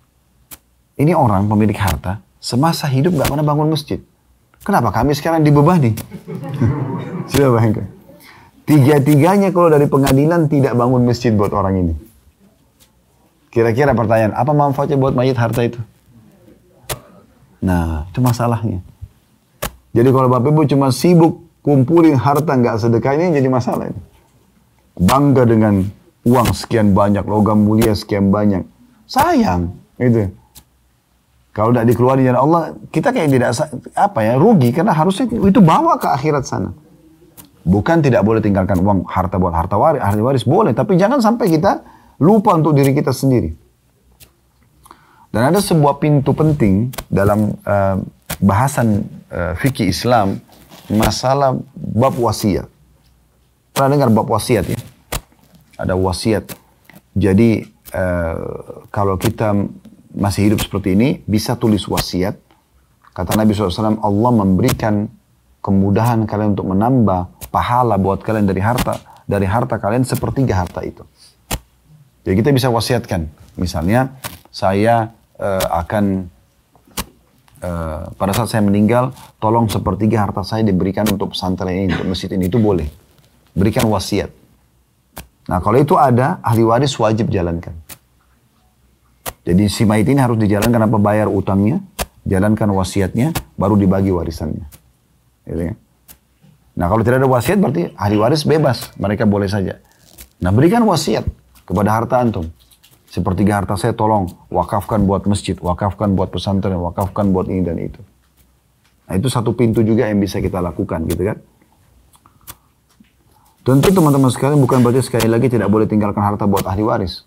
[0.96, 4.00] Ini orang pemilik harta, semasa hidup gak pernah bangun masjid.
[4.66, 5.94] Kenapa kami sekarang dibebani?
[7.30, 7.86] Sudah bayangkan.
[8.66, 11.94] Tiga-tiganya kalau dari pengadilan tidak bangun masjid buat orang ini.
[13.54, 15.78] Kira-kira pertanyaan, apa manfaatnya buat mayat harta itu?
[17.62, 18.82] Nah, itu masalahnya.
[19.96, 24.00] Jadi kalau Bapak Ibu cuma sibuk kumpulin harta nggak sedekah ini jadi masalah ini.
[24.98, 25.86] Bangga dengan
[26.26, 28.66] uang sekian banyak, logam mulia sekian banyak.
[29.06, 30.26] Sayang, itu.
[31.56, 33.56] Kalau tidak dikeluarkan dari Allah, kita kayak tidak
[33.96, 36.76] apa ya rugi karena harusnya itu bawa ke akhirat sana.
[37.64, 41.48] Bukan tidak boleh tinggalkan uang harta buat harta waris, ahli waris boleh, tapi jangan sampai
[41.48, 41.80] kita
[42.20, 43.56] lupa untuk diri kita sendiri.
[45.32, 48.04] Dan ada sebuah pintu penting dalam uh,
[48.36, 50.36] bahasan uh, fikih Islam
[50.92, 52.68] masalah bab wasiat.
[53.72, 54.78] Pernah dengar bab wasiat ya?
[55.80, 56.52] Ada wasiat.
[57.16, 57.64] Jadi
[57.96, 59.56] uh, kalau kita
[60.16, 62.40] masih hidup seperti ini, bisa tulis wasiat.
[63.12, 65.08] Kata Nabi SAW, Allah memberikan
[65.60, 71.04] kemudahan kalian untuk menambah pahala buat kalian dari harta dari harta kalian sepertiga harta itu.
[72.24, 73.28] Jadi kita bisa wasiatkan.
[73.56, 74.16] Misalnya,
[74.50, 76.28] saya uh, akan
[77.56, 82.28] Eh, pada saat saya meninggal, tolong sepertiga harta saya diberikan untuk pesantren ini, untuk masjid
[82.36, 82.84] ini, itu boleh.
[83.56, 84.28] Berikan wasiat.
[85.48, 87.72] Nah kalau itu ada, ahli waris wajib jalankan.
[89.46, 91.78] Jadi si mayit ini harus dijalankan apa bayar utangnya,
[92.26, 94.66] jalankan wasiatnya, baru dibagi warisannya.
[95.46, 95.76] Gitu kan?
[96.76, 99.78] Nah kalau tidak ada wasiat berarti ahli waris bebas, mereka boleh saja.
[100.42, 101.24] Nah berikan wasiat
[101.62, 102.50] kepada harta antum.
[103.06, 108.02] Sepertiga harta saya tolong wakafkan buat masjid, wakafkan buat pesantren, wakafkan buat ini dan itu.
[109.06, 111.38] Nah itu satu pintu juga yang bisa kita lakukan gitu kan.
[113.62, 117.22] Tentu teman-teman sekalian bukan berarti sekali lagi tidak boleh tinggalkan harta buat ahli waris.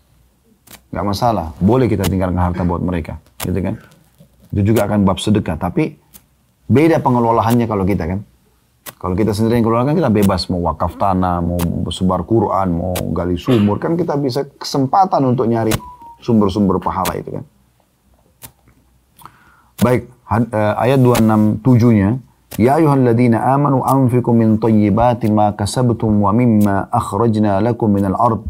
[0.90, 3.78] Gak masalah, boleh kita tinggalkan harta buat mereka, gitu kan.
[4.50, 5.94] Itu juga akan bab sedekah, tapi
[6.66, 8.20] beda pengelolaannya kalau kita kan.
[9.00, 11.60] Kalau kita sendiri yang keluarkan kita bebas mau wakaf tanah, mau
[11.92, 15.72] sebar Quran, mau gali sumur kan kita bisa kesempatan untuk nyari
[16.20, 17.44] sumber-sumber pahala itu kan.
[19.80, 20.10] Baik,
[20.52, 22.20] eh, ayat 267-nya
[22.58, 28.42] Ya ayyuhalladzina amanu anfiqu min tayyibati ma kasabtum wa mimma akhrajna lakum minal ard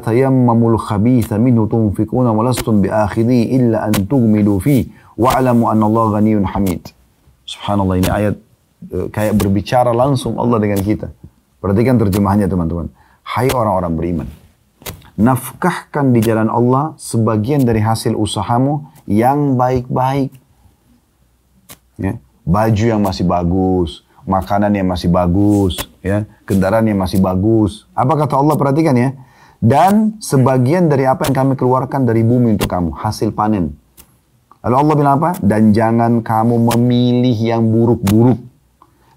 [0.00, 4.86] tayammamul khabitha minhu tunfiquna wa lastum biakhidhi illa an tughmidu fi
[5.18, 6.94] wa'lamu anna Allah ghaniyun hamid.
[7.44, 8.34] Subhanallah ini ayat
[8.94, 11.10] uh, kayak berbicara langsung Allah dengan kita.
[11.60, 12.88] Perhatikan terjemahannya teman-teman.
[13.26, 14.28] Hai orang-orang beriman.
[15.20, 20.32] Nafkahkan di jalan Allah sebagian dari hasil usahamu yang baik-baik.
[22.00, 22.16] Ya
[22.50, 27.86] baju yang masih bagus, makanan yang masih bagus, ya, kendaraan yang masih bagus.
[27.94, 29.14] Apa kata Allah perhatikan ya?
[29.60, 33.76] Dan sebagian dari apa yang kami keluarkan dari bumi untuk kamu, hasil panen.
[34.64, 35.30] Lalu Allah bilang apa?
[35.36, 38.40] Dan jangan kamu memilih yang buruk-buruk.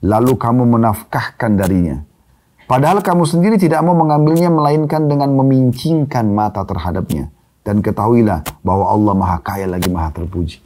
[0.04, 2.04] Lalu kamu menafkahkan darinya.
[2.68, 7.32] Padahal kamu sendiri tidak mau mengambilnya melainkan dengan memincingkan mata terhadapnya.
[7.64, 10.60] Dan ketahuilah bahwa Allah maha kaya lagi maha terpuji.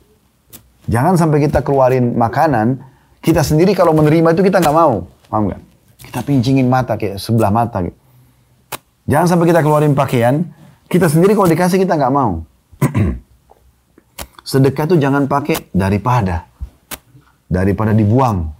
[0.89, 2.81] Jangan sampai kita keluarin makanan,
[3.21, 5.05] kita sendiri kalau menerima itu kita nggak mau.
[5.29, 5.61] Paham nggak?
[6.01, 7.85] Kita pincingin mata kayak sebelah mata.
[7.85, 8.06] Gitu.
[9.07, 10.43] Jangan sampai kita keluarin pakaian,
[10.91, 12.43] kita sendiri kalau dikasih kita nggak mau.
[14.51, 16.43] Sedekah itu jangan pakai daripada.
[17.47, 18.51] Daripada dibuang.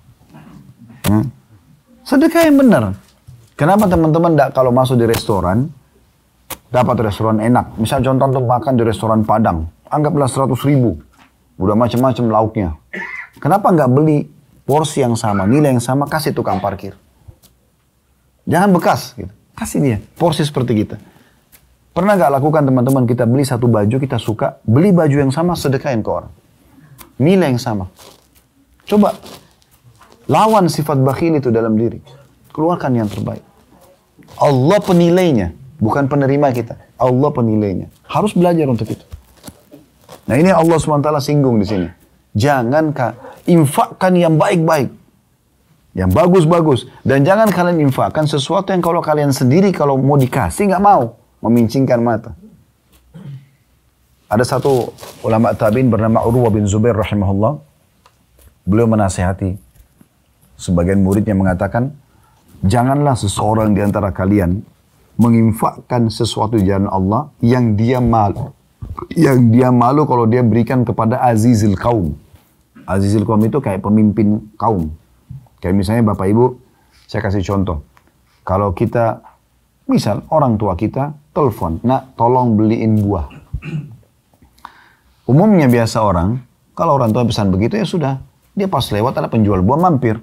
[1.08, 1.28] Hmm?
[2.08, 2.96] Sedekah yang benar.
[3.60, 5.68] Kenapa teman-teman kalau masuk di restoran,
[6.72, 7.76] dapat restoran enak.
[7.76, 10.96] Misal contoh untuk makan di restoran Padang, anggaplah 100 ribu.
[11.60, 12.70] Udah macam-macam lauknya.
[13.44, 14.30] Kenapa nggak beli
[14.64, 16.94] porsi yang sama, nilai yang sama, kasih tukang parkir.
[18.48, 19.34] Jangan bekas, gitu.
[19.58, 21.02] Kasih dia porsi seperti kita.
[21.98, 26.06] Pernah nggak lakukan teman-teman kita beli satu baju kita suka, beli baju yang sama sedekahin
[26.06, 26.30] ke orang.
[27.18, 27.90] Nilai yang sama.
[28.86, 29.18] Coba
[30.30, 31.98] lawan sifat bakhil itu dalam diri.
[32.54, 33.42] Keluarkan yang terbaik.
[34.38, 36.78] Allah penilainya, bukan penerima kita.
[37.02, 37.90] Allah penilainya.
[38.06, 39.06] Harus belajar untuk itu.
[40.30, 41.90] Nah ini Allah SWT singgung di sini.
[42.38, 42.94] Jangan
[43.50, 44.94] infakkan yang baik-baik.
[45.98, 46.80] Yang bagus-bagus.
[47.02, 51.18] Dan jangan kalian infakkan sesuatu yang kalau kalian sendiri kalau mau dikasih nggak mau.
[51.42, 52.38] Memincingkan mata.
[54.30, 54.94] Ada satu
[55.26, 57.58] ulama tabi'in bernama Urwa bin Zubair rahimahullah.
[58.68, 59.58] Beliau menasehati
[60.60, 61.96] sebagian murid yang mengatakan,
[62.62, 64.62] janganlah seseorang di antara kalian
[65.18, 68.54] menginfakkan sesuatu jalan Allah yang dia malu
[69.14, 72.14] yang dia malu kalau dia berikan kepada azizil kaum.
[72.88, 74.94] Azizil kaum itu kayak pemimpin kaum.
[75.58, 76.46] Kayak misalnya Bapak Ibu,
[77.10, 77.82] saya kasih contoh.
[78.46, 79.22] Kalau kita,
[79.90, 83.28] misal orang tua kita telepon, nak tolong beliin buah.
[85.28, 86.40] Umumnya biasa orang,
[86.72, 88.14] kalau orang tua pesan begitu ya sudah.
[88.58, 90.18] Dia pas lewat ada penjual buah mampir.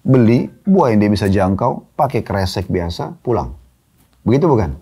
[0.00, 3.52] Beli buah yang dia bisa jangkau, pakai kresek biasa, pulang.
[4.24, 4.72] Begitu bukan?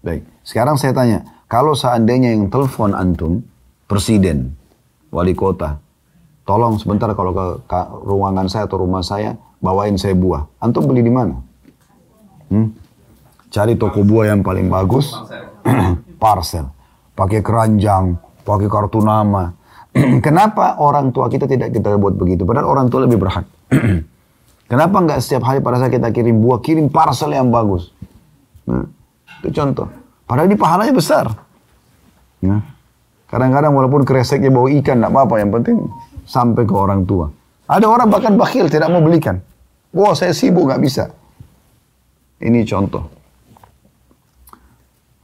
[0.00, 0.22] Baik.
[0.46, 3.42] Sekarang saya tanya, kalau seandainya yang telepon antum,
[3.90, 4.54] presiden,
[5.10, 5.83] wali kota,
[6.44, 9.34] tolong sebentar kalau ke, ke ruangan saya atau rumah saya,
[9.64, 10.44] bawain saya buah.
[10.60, 11.40] Antum beli di mana?
[12.52, 12.76] Hmm?
[13.48, 15.16] Cari toko buah yang paling bagus,
[16.22, 16.68] parcel.
[17.16, 19.50] Pakai keranjang, pakai kartu nama.
[20.26, 22.44] Kenapa orang tua kita tidak kita buat begitu?
[22.44, 23.46] Padahal orang tua lebih berhak.
[24.70, 27.94] Kenapa nggak setiap hari pada saat kita kirim buah, kirim parcel yang bagus?
[28.64, 28.84] Nah,
[29.40, 29.86] itu contoh.
[30.24, 31.30] Padahal ini pahalanya besar.
[32.40, 32.64] Ya.
[33.28, 35.34] Kadang-kadang walaupun kreseknya bawa ikan, tidak apa-apa.
[35.42, 35.76] Yang penting
[36.24, 37.30] sampai ke orang tua.
[37.64, 39.40] Ada orang bahkan bakhil, tidak mau belikan.
[39.94, 41.04] Wah saya sibuk, nggak bisa.
[42.42, 43.08] Ini contoh.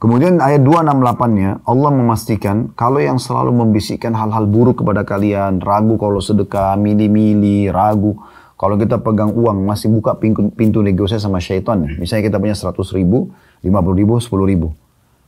[0.01, 6.17] Kemudian ayat 268-nya, Allah memastikan kalau yang selalu membisikkan hal-hal buruk kepada kalian, ragu kalau
[6.17, 8.17] sedekah, mili-mili, ragu.
[8.57, 11.85] Kalau kita pegang uang, masih buka pintu, pintu negosiasi sama syaitan.
[12.01, 13.29] Misalnya kita punya 100 ribu,
[13.61, 14.73] 50 ribu, 10 ribu.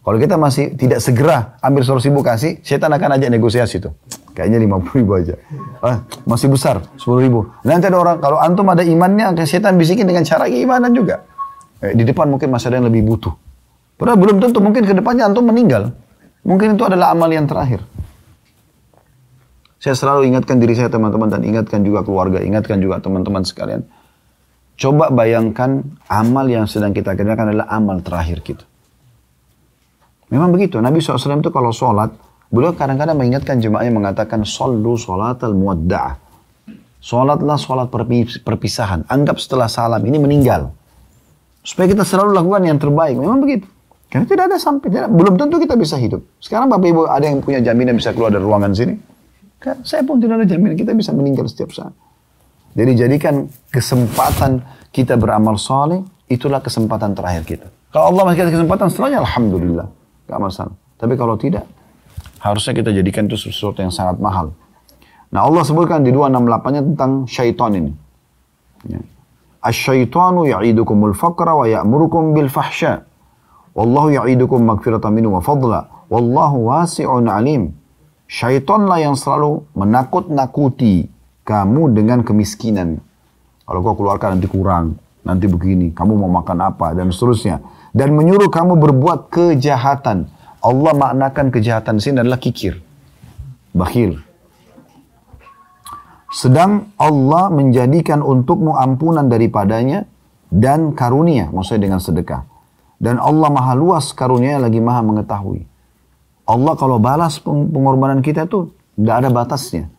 [0.02, 3.94] Kalau kita masih tidak segera ambil solusi ribu kasih, setan akan ajak negosiasi tuh.
[4.34, 5.38] Kayaknya lima puluh ribu aja.
[5.78, 7.40] Ah, masih besar, sepuluh ribu.
[7.62, 11.22] Nanti ada orang, kalau antum ada imannya, setan bisikin dengan cara keimanan juga.
[11.86, 13.34] Eh, di depan mungkin masih ada yang lebih butuh.
[13.94, 15.94] Padahal belum tentu mungkin ke depannya antum meninggal.
[16.42, 17.86] Mungkin itu adalah amal yang terakhir.
[19.78, 23.84] Saya selalu ingatkan diri saya teman-teman dan ingatkan juga keluarga, ingatkan juga teman-teman sekalian.
[24.80, 28.66] Coba bayangkan amal yang sedang kita kerjakan adalah amal terakhir kita.
[30.34, 30.82] Memang begitu.
[30.82, 32.10] Nabi SAW itu kalau sholat,
[32.54, 36.22] beliau kadang-kadang mengingatkan jemaahnya mengatakan, Sallu sholat al-muwadda'ah.
[37.04, 37.92] Sholatlah sholat
[38.46, 39.04] perpisahan.
[39.10, 40.72] Anggap setelah salam ini meninggal.
[41.66, 43.20] Supaya kita selalu lakukan yang terbaik.
[43.20, 43.68] Memang begitu.
[44.08, 46.22] Karena tidak ada sampai, tidak, belum tentu kita bisa hidup.
[46.38, 48.94] Sekarang Bapak Ibu ada yang punya jaminan bisa keluar dari ruangan sini?
[49.58, 51.92] Kan saya pun tidak ada jaminan kita bisa meninggal setiap saat.
[52.78, 54.62] Jadi jadikan kesempatan
[54.94, 57.68] kita beramal soleh, itulah kesempatan terakhir kita.
[57.90, 59.88] Kalau Allah masih kasih kesempatan setelahnya, Alhamdulillah.
[60.30, 60.76] Gak masalah.
[60.98, 61.66] Tapi kalau tidak,
[62.44, 64.52] harusnya kita jadikan itu sesuatu yang sangat mahal.
[65.32, 67.92] Nah Allah sebutkan di 268-nya tentang syaitan ini.
[68.92, 69.00] Ya.
[69.64, 73.08] Asyaitanu ya'idukumul faqra wa ya'murukum bil fahsya.
[73.72, 75.88] Wallahu ya'idukum magfiratan minhu wa fadla.
[76.12, 77.72] Wallahu wasi'un alim.
[78.28, 81.08] Syaitanlah yang selalu menakut-nakuti
[81.48, 83.00] kamu dengan kemiskinan.
[83.64, 87.64] Kalau kau keluarkan nanti kurang, nanti begini, kamu mau makan apa, dan seterusnya.
[87.96, 90.28] Dan menyuruh kamu berbuat kejahatan.
[90.64, 92.80] Allah maknakan kejahatan sini adalah kikir.
[93.76, 94.24] Bakhil.
[96.32, 100.08] Sedang Allah menjadikan untukmu ampunan daripadanya
[100.50, 102.48] dan karunia, maksudnya dengan sedekah.
[102.98, 105.68] Dan Allah maha luas karunia lagi maha mengetahui.
[106.48, 109.92] Allah kalau balas pengorbanan kita itu tidak ada batasnya.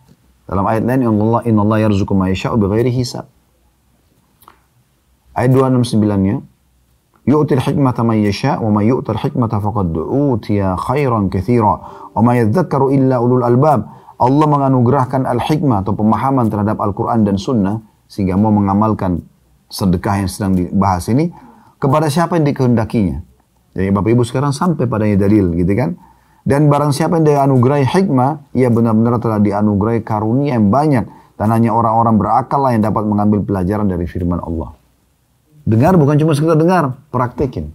[0.49, 3.29] Dalam ayat lain Allah inna Allah yarzuqu ma yasha'u bighairi hisab.
[5.37, 6.41] Ayat 269-nya
[7.25, 11.75] Man yasha' wa man yu'til hikmata faqad utiya khairan katsira
[12.13, 13.89] wa ma yadhakkaru illa ulul albab.
[14.21, 19.25] Allah menganugerahkan al-hikmah atau pemahaman terhadap Al-Quran dan Sunnah sehingga mau mengamalkan
[19.73, 21.33] sedekah yang sedang dibahas ini
[21.81, 23.25] kepada siapa yang dikehendakinya.
[23.75, 25.99] Jadi Bapak Ibu sekarang sampai padanya dalil gitu kan.
[26.45, 31.09] Dan barang siapa yang dianugerahi hikmah, ia benar-benar telah dianugerahi karunia yang banyak.
[31.41, 34.77] Dan hanya orang-orang berakal lah yang dapat mengambil pelajaran dari firman Allah.
[35.64, 37.70] Dengar bukan cuma sekedar dengar, praktekin.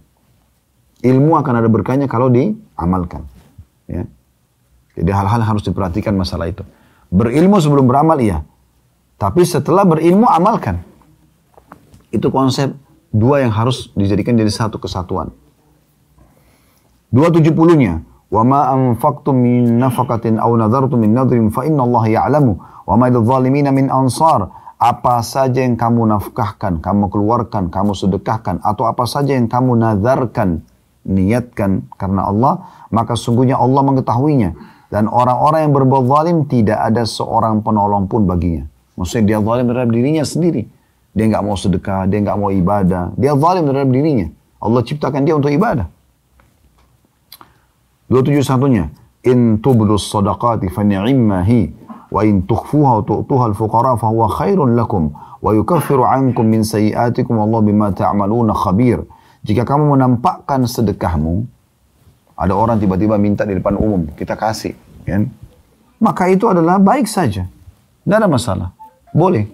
[0.99, 3.23] Ilmu akan ada berkahnya kalau diamalkan.
[3.85, 4.09] Ya.
[4.95, 6.63] Jadi hal-hal harus diperhatikan masalah itu.
[7.13, 8.43] Berilmu sebelum beramal iya.
[9.15, 10.83] Tapi setelah berilmu amalkan.
[12.11, 12.73] Itu konsep
[13.11, 15.31] dua yang harus dijadikan jadi satu kesatuan.
[17.11, 18.03] Dua tujuh puluhnya.
[18.35, 22.45] وما أنفقتم من نفقة أو نذرتم من نذر فإن الله يعلم
[22.87, 24.49] وما للظالمين من أنصار
[24.80, 30.64] apa saja yang kamu nafkahkan, kamu keluarkan, kamu sedekahkan, atau apa saja yang kamu nazarkan,
[31.04, 34.56] niatkan karena Allah, maka sungguhnya Allah mengetahuinya.
[34.88, 38.66] Dan orang-orang yang berbuat zalim tidak ada seorang penolong pun baginya.
[38.96, 40.66] Maksudnya dia zalim terhadap dirinya sendiri.
[41.12, 43.12] Dia nggak mau sedekah, dia nggak mau ibadah.
[43.20, 44.26] Dia zalim terhadap dirinya.
[44.58, 45.86] Allah ciptakan dia untuk ibadah.
[48.08, 48.90] 271-nya.
[49.28, 50.82] In tubdus sadaqati fa
[52.10, 57.38] wa in tukhfuha wa tu'tuha al-fuqara fa huwa khairun lakum wa yukaffiru ankum min sayiatikum
[57.38, 59.06] Allah bima ta'maluna khabir.
[59.40, 61.48] Jika kamu menampakkan sedekahmu,
[62.36, 64.76] ada orang tiba-tiba minta di depan umum, kita kasih,
[65.08, 65.32] kan?
[66.00, 67.48] Maka itu adalah baik saja.
[68.04, 68.72] Tidak ada masalah.
[69.12, 69.44] Boleh.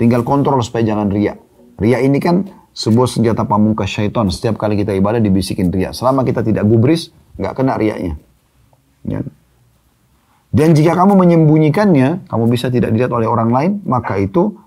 [0.00, 1.36] Tinggal kontrol supaya jangan riak.
[1.76, 4.32] Riak ini kan sebuah senjata pamungkas syaitan.
[4.32, 5.92] Setiap kali kita ibadah dibisikin riak.
[5.92, 8.16] Selama kita tidak gubris, nggak kena riaknya.
[9.04, 9.20] Ya.
[10.50, 14.58] Dan jika kamu menyembunyikannya, kamu bisa tidak dilihat oleh orang lain, maka itu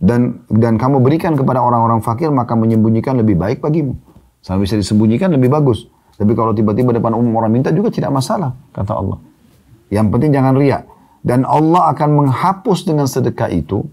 [0.00, 3.92] dan dan kamu berikan kepada orang-orang fakir, maka menyembunyikan lebih baik bagimu.
[4.40, 5.84] Sama bisa disembunyikan lebih bagus.
[6.16, 9.20] Tapi kalau tiba-tiba depan umum orang minta juga tidak masalah, kata Allah.
[9.92, 10.82] Yang penting jangan riak.
[11.20, 13.84] Dan Allah akan menghapus dengan sedekah itu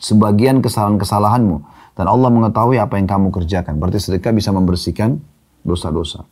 [0.00, 1.56] sebagian kesalahan-kesalahanmu.
[1.96, 3.80] Dan Allah mengetahui apa yang kamu kerjakan.
[3.80, 5.16] Berarti sedekah bisa membersihkan
[5.64, 6.28] dosa-dosa.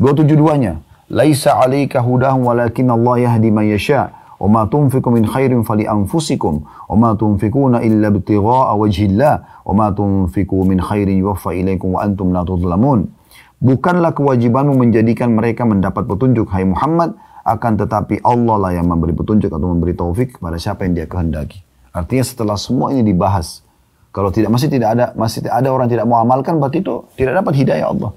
[0.00, 0.80] 272-nya.
[1.06, 4.10] Laisa 'alaika hudahum walakin Allah yahdi man yasha.
[4.36, 9.88] Wa ma tunfiqu min khairin fali anfusikum wa ma tunfiquna illa ibtigha'a wajhillah wa ma
[9.88, 13.08] tunfiqu min khairin yuwaffa ilaikum wa antum la tudlamun.
[13.56, 17.16] Bukanlah kewajibanmu menjadikan mereka mendapat petunjuk hai Muhammad
[17.48, 21.64] akan tetapi Allah lah yang memberi petunjuk atau memberi taufik kepada siapa yang dia kehendaki.
[21.96, 23.64] Artinya setelah semua ini dibahas,
[24.12, 27.52] kalau tidak masih tidak ada masih ada orang tidak mau amalkan berarti itu tidak dapat
[27.56, 28.10] hidayah Allah.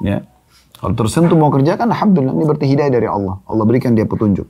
[0.00, 0.24] Ya.
[0.78, 3.42] Kalau tersentuh mau kerjakan, Alhamdulillah ini berarti hidayah dari Allah.
[3.50, 4.46] Allah berikan dia petunjuk.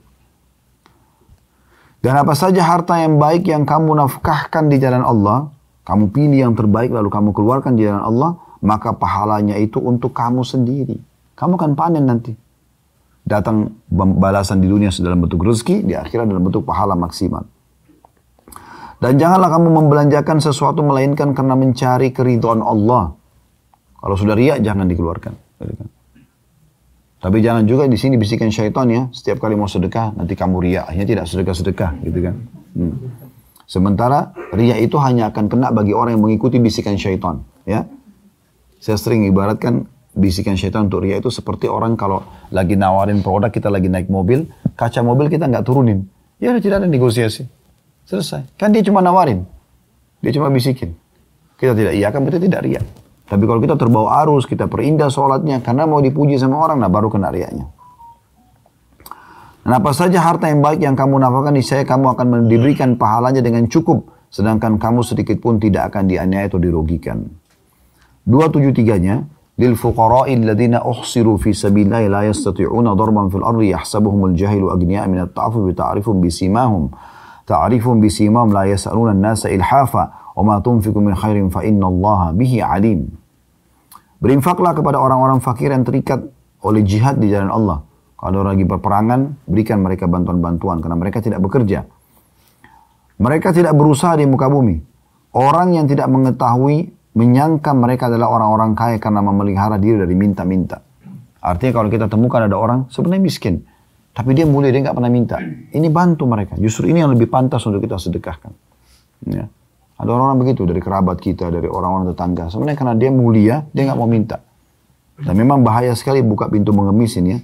[1.99, 5.51] Dan apa saja harta yang baik yang kamu nafkahkan di jalan Allah,
[5.83, 10.45] kamu pilih yang terbaik lalu kamu keluarkan di jalan Allah, maka pahalanya itu untuk kamu
[10.45, 11.01] sendiri.
[11.33, 12.31] Kamu akan panen nanti.
[13.25, 17.43] Datang balasan di dunia dalam bentuk rezeki, di akhirat dalam bentuk pahala maksimal.
[18.99, 23.15] Dan janganlah kamu membelanjakan sesuatu melainkan karena mencari keridhaan Allah
[23.99, 25.33] Kalau sudah riak jangan dikeluarkan.
[27.19, 30.87] Tapi jangan juga di sini bisikan syaitan ya, setiap kali mau sedekah nanti kamu riak,
[30.87, 32.35] akhirnya tidak sedekah-sedekah gitu kan.
[32.79, 32.95] Hmm.
[33.67, 37.83] Sementara riak itu hanya akan kena bagi orang yang mengikuti bisikan syaitan ya.
[38.79, 39.83] Saya sering ibaratkan
[40.15, 42.23] bisikan syaitan untuk riak itu seperti orang kalau
[42.55, 44.47] lagi nawarin produk, kita lagi naik mobil,
[44.79, 46.07] kaca mobil kita nggak turunin.
[46.39, 47.43] Ya tidak ada negosiasi.
[48.07, 48.55] Selesai.
[48.55, 49.43] Kan dia cuma nawarin.
[50.23, 50.95] Dia cuma bisikin.
[51.59, 52.85] Kita tidak iya kan berarti tidak riak.
[53.29, 57.13] Tapi kalau kita terbawa arus, kita perindah sholatnya karena mau dipuji sama orang, nah baru
[57.13, 57.69] kena riaknya.
[59.61, 63.69] Dan apa saja harta yang baik yang kamu nafkahkan, saya kamu akan diberikan pahalanya dengan
[63.69, 64.09] cukup.
[64.33, 67.29] Sedangkan kamu sedikit pun tidak akan dianiaya atau dirugikan.
[68.25, 75.03] 273-nya, lil fuqara'i alladhina uhsiru fi sabilillahi la yastati'una darban fil ardi yahsabuhumul jahilu agniya
[75.11, 76.95] min at-ta'affuf bi ta'rifum bisimahum
[77.43, 82.63] ta'rifum bisimahum la yas'aluna an-nasa ilhafa wa ma tunfiqu min khairin fa inna Allah bihi
[82.63, 83.18] alim
[84.19, 86.19] Berinfaklah kepada orang-orang fakir yang terikat
[86.59, 87.79] oleh jihad di jalan Allah.
[88.19, 91.87] Kalau lagi berperangan, berikan mereka bantuan-bantuan karena mereka tidak bekerja.
[93.19, 94.75] Mereka tidak berusaha di muka bumi.
[95.31, 100.83] Orang yang tidak mengetahui menyangka mereka adalah orang-orang kaya karena memelihara diri dari minta-minta.
[101.39, 103.63] Artinya kalau kita temukan ada orang sebenarnya miskin,
[104.11, 105.39] tapi dia mulia dia nggak pernah minta.
[105.71, 106.59] Ini bantu mereka.
[106.59, 108.51] Justru ini yang lebih pantas untuk kita sedekahkan.
[109.31, 109.47] Ya.
[109.99, 112.47] Ada orang-orang begitu dari kerabat kita, dari orang-orang tetangga.
[112.47, 114.39] Sebenarnya karena dia mulia, dia nggak mau minta.
[115.19, 117.39] Dan memang bahaya sekali buka pintu mengemis ini ya.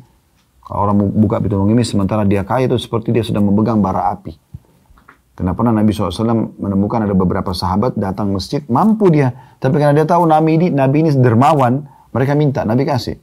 [0.64, 4.40] Kalau orang buka pintu mengemis sementara dia kaya itu seperti dia sedang memegang bara api.
[5.36, 9.36] Kenapa Nabi SAW menemukan ada beberapa sahabat datang masjid, mampu dia.
[9.60, 11.84] Tapi karena dia tahu Nabi ini, Nabi ini dermawan,
[12.16, 13.20] mereka minta, Nabi kasih.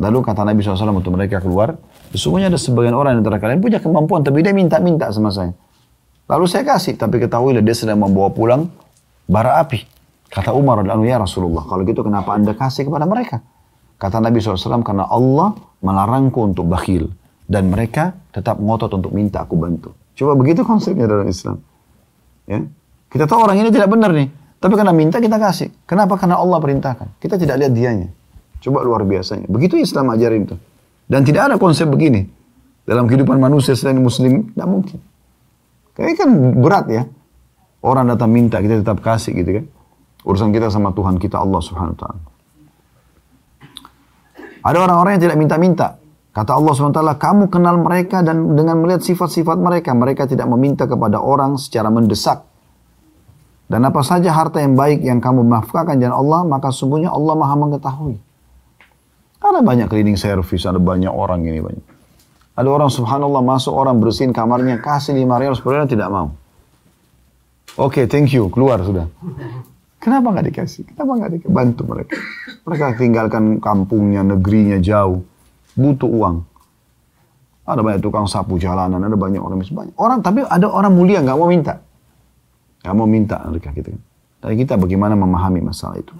[0.00, 1.76] Lalu kata Nabi SAW untuk mereka keluar,
[2.16, 5.52] sesungguhnya ada sebagian orang yang antara kalian punya kemampuan, tapi dia minta-minta sama saya.
[6.30, 8.70] Lalu saya kasih, tapi ketahuilah dia sedang membawa pulang
[9.26, 9.82] bara api.
[10.30, 13.42] Kata Umar radhiyallahu ya Rasulullah, kalau gitu kenapa anda kasih kepada mereka?
[13.98, 17.10] Kata Nabi SAW, karena Allah melarangku untuk bakhil.
[17.50, 19.90] Dan mereka tetap ngotot untuk minta aku bantu.
[20.14, 21.58] Coba begitu konsepnya dalam Islam.
[22.46, 22.62] Ya.
[23.10, 24.30] Kita tahu orang ini tidak benar nih.
[24.62, 25.74] Tapi karena minta kita kasih.
[25.82, 26.14] Kenapa?
[26.14, 27.18] Karena Allah perintahkan.
[27.18, 28.06] Kita tidak lihat dianya.
[28.62, 29.50] Coba luar biasanya.
[29.50, 30.54] Begitu Islam ajarin itu.
[31.10, 32.22] Dan tidak ada konsep begini.
[32.86, 35.09] Dalam kehidupan manusia selain muslim, tidak mungkin.
[36.00, 36.30] Kayaknya kan
[36.64, 37.02] berat ya.
[37.84, 39.64] Orang datang minta, kita tetap kasih gitu kan.
[40.24, 42.22] Urusan kita sama Tuhan kita Allah subhanahu wa ta'ala.
[44.64, 46.00] Ada orang-orang yang tidak minta-minta.
[46.30, 51.20] Kata Allah SWT, kamu kenal mereka dan dengan melihat sifat-sifat mereka, mereka tidak meminta kepada
[51.20, 52.48] orang secara mendesak.
[53.68, 57.54] Dan apa saja harta yang baik yang kamu maafkan jalan Allah, maka sungguhnya Allah maha
[57.60, 58.16] mengetahui.
[59.40, 61.89] Ada banyak cleaning service, ada banyak orang ini banyak.
[62.60, 66.36] Ada orang subhanallah masuk orang bersihin kamarnya kasih lima rial sepuluh tidak mau.
[67.80, 69.08] Oke, okay, thank you, keluar sudah.
[69.96, 70.92] Kenapa nggak dikasih?
[70.92, 71.54] Kenapa nggak dikasih?
[71.56, 72.20] Bantu mereka.
[72.68, 75.24] Mereka tinggalkan kampungnya, negerinya jauh,
[75.72, 76.36] butuh uang.
[77.64, 79.64] Ada banyak tukang sapu jalanan, ada banyak orang.
[79.64, 79.96] Banyak.
[79.96, 81.80] Orang, tapi ada orang mulia nggak mau minta.
[82.84, 84.02] Nggak mau minta mereka gitu kan.
[84.44, 86.12] Tapi kita bagaimana memahami masalah itu?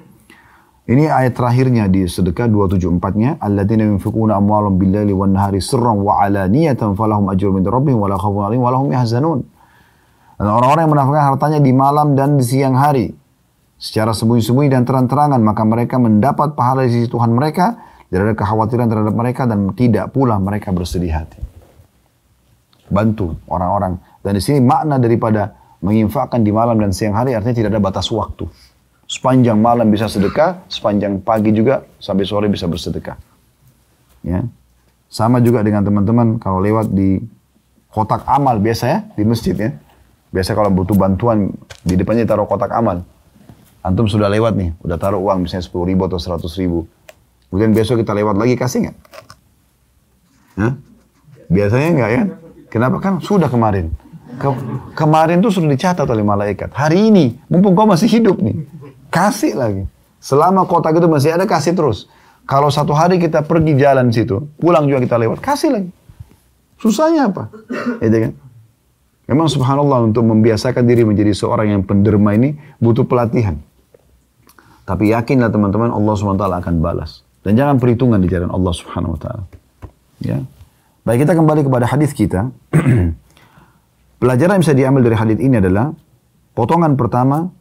[0.91, 7.31] Ini ayat terakhirnya di sedekah 274-nya, alladzina yunfiquna amwalahum bil-laili wan-nahari sirran wa alaniyatan falahum
[7.31, 9.47] ajrun min rabbihim wa la khaufun 'alaihim wa lahum yahzanun.
[10.43, 13.15] Orang-orang yang menafkahkan hartanya di malam dan di siang hari
[13.79, 17.79] secara sembunyi-sembunyi dan terang-terangan maka mereka mendapat pahala di sisi Tuhan mereka
[18.11, 21.39] tidak ada kekhawatiran terhadap mereka dan tidak pula mereka bersedih hati.
[22.91, 25.55] Bantu orang-orang dan di sini makna daripada
[25.87, 28.51] menginfakkan di malam dan siang hari artinya tidak ada batas waktu.
[29.11, 33.19] Sepanjang malam bisa sedekah, sepanjang pagi juga sampai sore bisa bersedekah.
[34.23, 34.47] Ya.
[35.11, 37.19] Sama juga dengan teman-teman kalau lewat di
[37.91, 39.75] kotak amal biasa ya di masjid ya.
[40.31, 41.51] Biasa kalau butuh bantuan
[41.83, 43.03] di depannya taruh kotak amal.
[43.83, 46.87] Antum sudah lewat nih, udah taruh uang misalnya 10 ribu atau 100 ribu.
[47.51, 48.97] Kemudian besok kita lewat lagi kasih nggak?
[50.55, 50.73] Hah?
[51.51, 52.23] Biasanya nggak ya?
[52.71, 53.91] Kenapa kan sudah kemarin?
[54.39, 54.55] Ke
[54.95, 56.71] kemarin tuh sudah dicatat oleh malaikat.
[56.71, 58.55] Hari ini, mumpung kau masih hidup nih,
[59.11, 59.85] Kasih lagi.
[60.23, 62.07] Selama kotak itu masih ada, kasih terus.
[62.47, 65.91] Kalau satu hari kita pergi jalan situ, pulang juga kita lewat, kasih lagi.
[66.81, 67.53] Susahnya apa?
[68.01, 68.33] Itu kan?
[69.31, 73.63] Memang subhanallah untuk membiasakan diri menjadi seorang yang penderma ini butuh pelatihan.
[74.83, 77.23] Tapi yakinlah teman-teman Allah SWT akan balas.
[77.47, 79.15] Dan jangan perhitungan di jalan Allah Subhanahu.
[80.19, 80.43] Ya.
[81.07, 82.51] Baik kita kembali kepada hadis kita.
[84.21, 85.95] Pelajaran yang bisa diambil dari hadis ini adalah
[86.59, 87.55] potongan pertama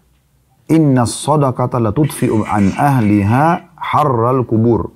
[0.70, 4.94] Inna sadaqata la tudfi'u an ahliha harral kubur.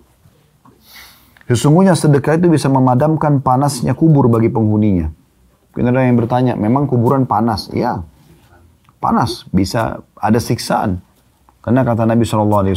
[1.50, 5.12] Sesungguhnya sedekah itu bisa memadamkan panasnya kubur bagi penghuninya.
[5.74, 7.74] Mungkin ada yang bertanya, memang kuburan panas?
[7.74, 8.06] Ya,
[9.02, 9.50] panas.
[9.50, 11.02] Bisa ada siksaan.
[11.66, 12.70] Karena kata Nabi SAW,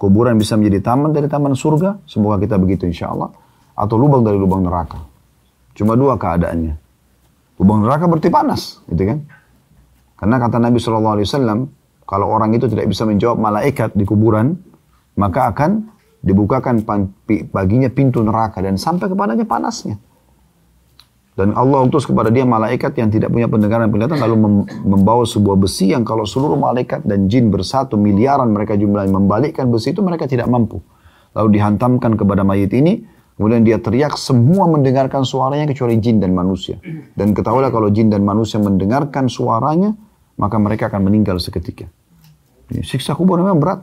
[0.00, 3.28] kuburan bisa menjadi taman dari taman surga, semoga kita begitu insya Allah,
[3.76, 5.04] atau lubang dari lubang neraka.
[5.76, 6.74] Cuma dua keadaannya.
[7.60, 9.18] Lubang neraka berarti panas, gitu kan?
[10.16, 14.60] Karena kata Nabi SAW, kalau orang itu tidak bisa menjawab malaikat di kuburan,
[15.16, 15.88] maka akan
[16.24, 16.80] dibukakan
[17.52, 20.00] baginya pintu neraka dan sampai kepadanya panasnya.
[21.34, 25.90] Dan Allah utus kepada dia malaikat yang tidak punya pendengaran penglihatan lalu membawa sebuah besi
[25.90, 30.46] yang kalau seluruh malaikat dan jin bersatu miliaran mereka jumlahnya membalikkan besi itu mereka tidak
[30.46, 30.78] mampu.
[31.34, 33.02] Lalu dihantamkan kepada mayit ini,
[33.34, 36.78] kemudian dia teriak semua mendengarkan suaranya kecuali jin dan manusia.
[37.18, 39.90] Dan ketahuilah kalau jin dan manusia mendengarkan suaranya,
[40.34, 41.86] maka mereka akan meninggal seketika.
[42.70, 43.80] Siksa kubur memang berat.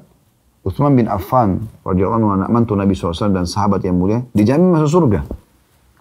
[0.62, 5.26] Utsman bin Affan radhiyallahu anhu mantu Nabi SAW dan sahabat yang mulia dijamin masuk surga.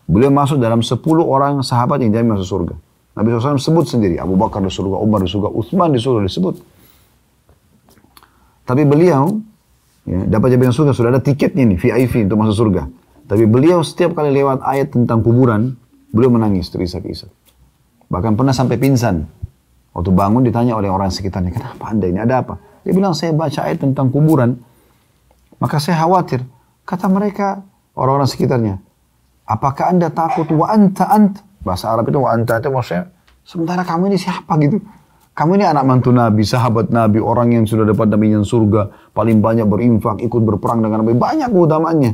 [0.04, 2.74] Beliau masuk dalam 10 orang sahabat yang dijamin masuk surga.
[3.16, 6.54] Nabi SAW sebut sendiri, Abu Bakar di surga, Umar di surga, Utsman di surga disebut.
[8.68, 9.40] Tapi beliau
[10.04, 12.86] ya, dapat jaminan surga, sudah ada tiketnya nih, VIP untuk masuk surga.
[13.26, 15.74] Tapi beliau setiap kali lewat ayat tentang kuburan,
[16.12, 17.30] beliau menangis terisak-isak.
[18.10, 19.24] Bahkan pernah sampai pingsan.
[19.90, 22.54] Waktu bangun ditanya oleh orang sekitarnya, kenapa anda ini, ada apa?
[22.86, 24.54] Dia bilang, saya baca ayat tentang kuburan.
[25.58, 26.46] Maka saya khawatir.
[26.86, 27.60] Kata mereka,
[27.98, 28.74] orang-orang sekitarnya,
[29.44, 31.42] apakah anda takut wa anta ant?
[31.60, 33.12] Bahasa Arab itu wa anta itu maksudnya,
[33.44, 34.80] sementara kamu ini siapa gitu?
[35.36, 39.66] Kamu ini anak mantu Nabi, sahabat Nabi, orang yang sudah dapat yang surga, paling banyak
[39.68, 42.12] berinfak, ikut berperang dengan Nabi, banyak keutamaannya.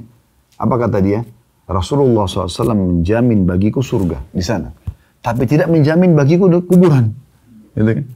[0.56, 1.20] Apa kata dia?
[1.66, 4.70] Rasulullah SAW menjamin bagiku surga di sana.
[5.18, 7.10] Tapi tidak menjamin bagiku kuburan.
[7.76, 8.06] Gitu kan?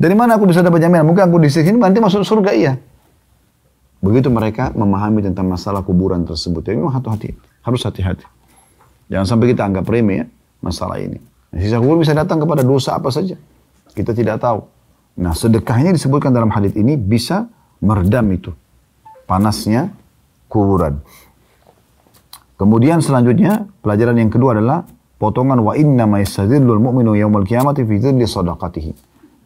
[0.00, 1.04] Dari mana aku bisa dapat jaminan?
[1.08, 2.72] Mungkin aku di sini nanti masuk surga iya.
[4.00, 6.64] Begitu mereka memahami tentang masalah kuburan tersebut.
[6.64, 7.36] Jadi memang hati-hati.
[7.60, 8.24] Harus hati-hati.
[9.12, 10.26] Jangan sampai kita anggap remeh ya
[10.64, 11.20] masalah ini.
[11.50, 13.36] Nah, sisa kubur bisa datang kepada dosa apa saja.
[13.92, 14.64] Kita tidak tahu.
[15.20, 17.44] Nah sedekah ini disebutkan dalam hadis ini bisa
[17.82, 18.54] meredam itu.
[19.28, 19.90] Panasnya
[20.48, 21.02] kuburan.
[22.56, 24.84] Kemudian selanjutnya pelajaran yang kedua adalah
[25.20, 28.92] potongan wa inna ma yastadillul mu'minu yaumal qiyamati fi dhilli sadaqatihi.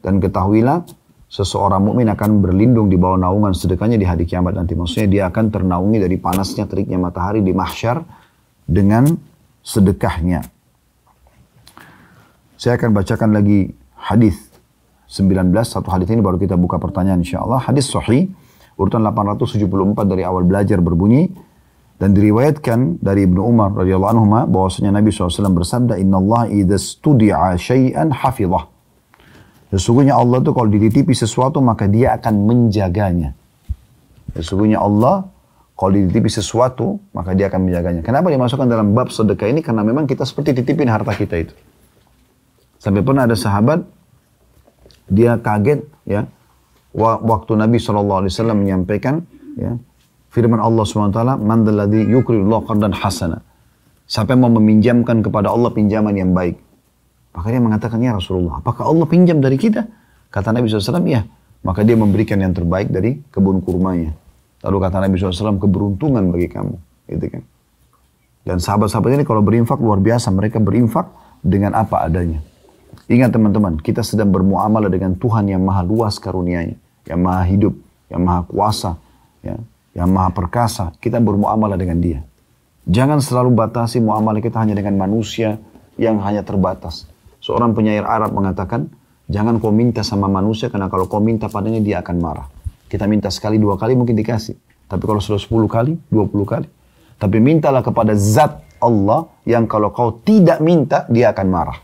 [0.06, 0.86] Dan ketahuilah
[1.26, 4.78] seseorang mukmin akan berlindung di bawah naungan sedekahnya di hari kiamat nanti.
[4.78, 8.06] Maksudnya dia akan ternaungi dari panasnya teriknya matahari di mahsyar
[8.62, 9.10] dengan
[9.66, 10.46] sedekahnya.
[12.54, 14.54] Saya akan bacakan lagi hadis
[15.10, 17.66] 19 satu hadis ini baru kita buka pertanyaan insyaallah.
[17.66, 18.30] Hadis sahih
[18.78, 19.66] urutan 874
[20.06, 21.34] dari awal belajar berbunyi
[21.95, 27.55] dan diriwayatkan dari Ibnu Umar radhiyallahu anhu bahwasanya Nabi SAW bersabda, Inna Allah idha studi'a
[27.55, 28.66] syai'an hafidhah.
[29.70, 33.34] Sesungguhnya Allah itu kalau dititipi sesuatu maka dia akan menjaganya.
[34.34, 35.26] Sesungguhnya Allah
[35.74, 38.03] kalau dititipi sesuatu maka dia akan menjaganya.
[38.03, 39.62] Kenapa dimasukkan dalam bab sedekah ini?
[39.62, 41.55] Karena memang kita seperti titipin harta kita itu.
[42.78, 43.82] Sampai pernah ada sahabat
[45.11, 46.26] dia kaget ya
[46.95, 49.26] waktu Nabi SAW menyampaikan
[49.59, 49.74] ya
[50.35, 53.39] firman Allah SWT, Man dalladhi yukridullah qardan hasana.
[54.05, 56.59] Siapa yang mau meminjamkan kepada Allah pinjaman yang baik.
[57.32, 59.87] Maka dia mengatakan, ya Rasulullah, apakah Allah pinjam dari kita?
[60.28, 61.22] Kata Nabi SAW, ya.
[61.64, 64.12] Maka dia memberikan yang terbaik dari kebun kurmanya.
[64.61, 66.76] Lalu kata Nabi SAW, keberuntungan bagi kamu.
[67.09, 67.43] Gitu kan.
[68.45, 70.28] Dan sahabat-sahabat ini kalau berinfak luar biasa.
[70.28, 71.09] Mereka berinfak
[71.41, 72.45] dengan apa adanya.
[73.09, 76.76] Ingat teman-teman, kita sedang bermuamalah dengan Tuhan yang maha luas karunianya.
[77.09, 77.74] Yang maha hidup,
[78.12, 79.01] yang maha kuasa.
[79.41, 79.57] Ya,
[79.95, 82.20] yang maha perkasa, kita bermuamalah dengan dia.
[82.84, 85.57] Jangan selalu batasi muamalah kita hanya dengan manusia
[85.97, 87.09] yang hanya terbatas.
[87.40, 88.90] Seorang penyair Arab mengatakan,
[89.30, 92.47] jangan kau minta sama manusia karena kalau kau minta padanya dia akan marah.
[92.90, 94.59] Kita minta sekali dua kali mungkin dikasih.
[94.84, 96.68] Tapi kalau sudah sepuluh kali, dua puluh kali.
[97.16, 101.78] Tapi mintalah kepada zat Allah yang kalau kau tidak minta dia akan marah.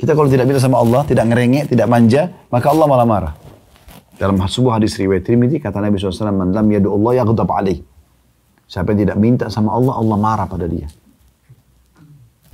[0.00, 3.32] Kita kalau tidak minta sama Allah, tidak ngerengek, tidak manja, maka Allah malah marah.
[4.14, 7.82] Dalam sebuah hadis riwayat Tirmidzi kata Nabi SAW, "Man lam yadu Allah yaghdab alaih."
[8.70, 10.88] Siapa yang tidak minta sama Allah, Allah marah pada dia.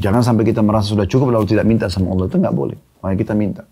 [0.00, 2.26] Jangan sampai kita merasa sudah cukup lalu tidak minta sama Allah.
[2.26, 2.78] Itu nggak boleh.
[3.04, 3.62] Makanya kita minta.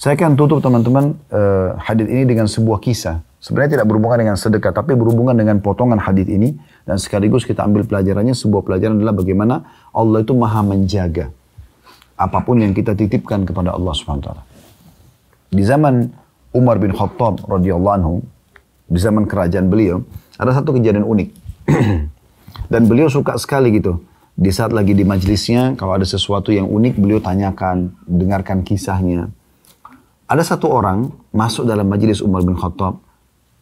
[0.00, 3.20] Saya akan tutup teman-teman uh, hadis ini dengan sebuah kisah.
[3.38, 6.56] Sebenarnya tidak berhubungan dengan sedekah, tapi berhubungan dengan potongan hadis ini.
[6.88, 9.54] Dan sekaligus kita ambil pelajarannya, sebuah pelajaran adalah bagaimana
[9.92, 11.30] Allah itu maha menjaga.
[12.16, 14.28] Apa pun yang kita titipkan kepada Allah SWT.
[15.52, 16.21] Di zaman
[16.52, 18.14] Umar bin Khattab radhiyallahu anhu
[18.88, 20.04] di zaman kerajaan beliau
[20.36, 21.28] ada satu kejadian unik.
[22.72, 24.00] Dan beliau suka sekali gitu.
[24.32, 29.28] Di saat lagi di majelisnya, kalau ada sesuatu yang unik, beliau tanyakan, dengarkan kisahnya.
[30.24, 32.96] Ada satu orang masuk dalam majelis Umar bin Khattab.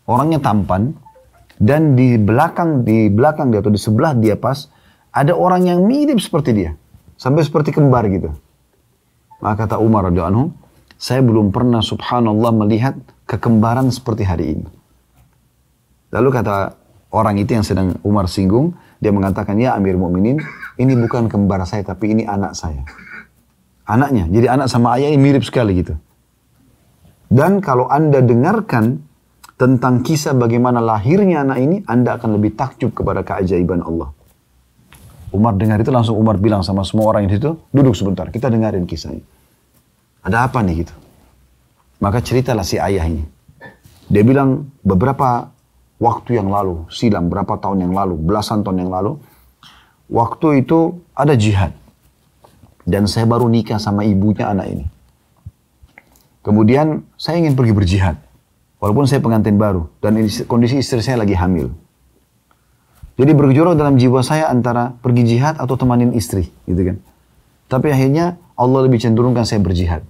[0.07, 0.95] Orangnya tampan,
[1.61, 4.73] dan di belakang di belakang dia atau di sebelah dia pas
[5.13, 6.73] ada orang yang mirip seperti dia
[7.21, 8.33] sampai seperti kembar gitu
[9.45, 10.45] maka kata Umar radhiyallahu anhu
[11.01, 12.93] saya belum pernah subhanallah melihat
[13.25, 14.69] kekembaran seperti hari ini.
[16.13, 16.77] Lalu kata
[17.17, 20.37] orang itu yang sedang Umar singgung, dia mengatakan, ya Amir Mu'minin,
[20.77, 22.85] ini bukan kembar saya, tapi ini anak saya.
[23.89, 25.97] Anaknya, jadi anak sama ayah ini mirip sekali gitu.
[27.33, 29.01] Dan kalau anda dengarkan
[29.57, 34.13] tentang kisah bagaimana lahirnya anak ini, anda akan lebih takjub kepada keajaiban Allah.
[35.33, 38.85] Umar dengar itu langsung Umar bilang sama semua orang di situ, duduk sebentar, kita dengarin
[38.85, 39.40] kisahnya.
[40.21, 40.95] Ada apa nih gitu?
[42.01, 43.25] Maka ceritalah si ayah ini.
[44.11, 45.53] Dia bilang beberapa
[46.01, 49.21] waktu yang lalu, silam berapa tahun yang lalu, belasan tahun yang lalu,
[50.09, 51.77] waktu itu ada jihad.
[52.89, 54.87] Dan saya baru nikah sama ibunya anak ini.
[56.41, 58.17] Kemudian saya ingin pergi berjihad.
[58.81, 59.93] Walaupun saya pengantin baru.
[60.01, 60.17] Dan
[60.49, 61.69] kondisi istri saya lagi hamil.
[63.21, 66.49] Jadi bergejolak dalam jiwa saya antara pergi jihad atau temanin istri.
[66.65, 66.97] gitu kan.
[67.71, 70.03] Tapi akhirnya Allah lebih cenderungkan saya berjihad.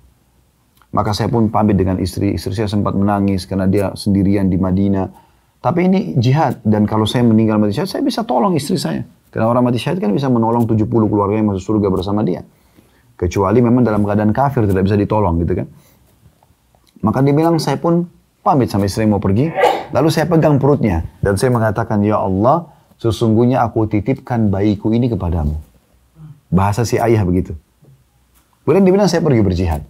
[0.91, 2.33] Maka saya pun pamit dengan istri.
[2.35, 5.31] Istri saya sempat menangis karena dia sendirian di Madinah
[5.61, 9.05] tapi ini jihad dan kalau saya meninggal mati syahid, saya bisa tolong istri saya.
[9.29, 12.41] Karena orang mati syahid kan bisa menolong 70 keluarga yang masuk surga bersama dia.
[13.21, 15.69] Kecuali memang dalam keadaan kafir tidak bisa ditolong gitu kan.
[17.05, 18.09] Maka dia bilang saya pun
[18.41, 19.53] pamit sama istri mau pergi.
[19.93, 25.70] Lalu saya pegang perutnya dan saya mengatakan ya Allah sesungguhnya aku titipkan bayiku ini kepadamu.
[26.51, 27.55] Bahasa si ayah begitu.
[28.67, 29.83] Kemudian dia bilang saya pergi berjihad.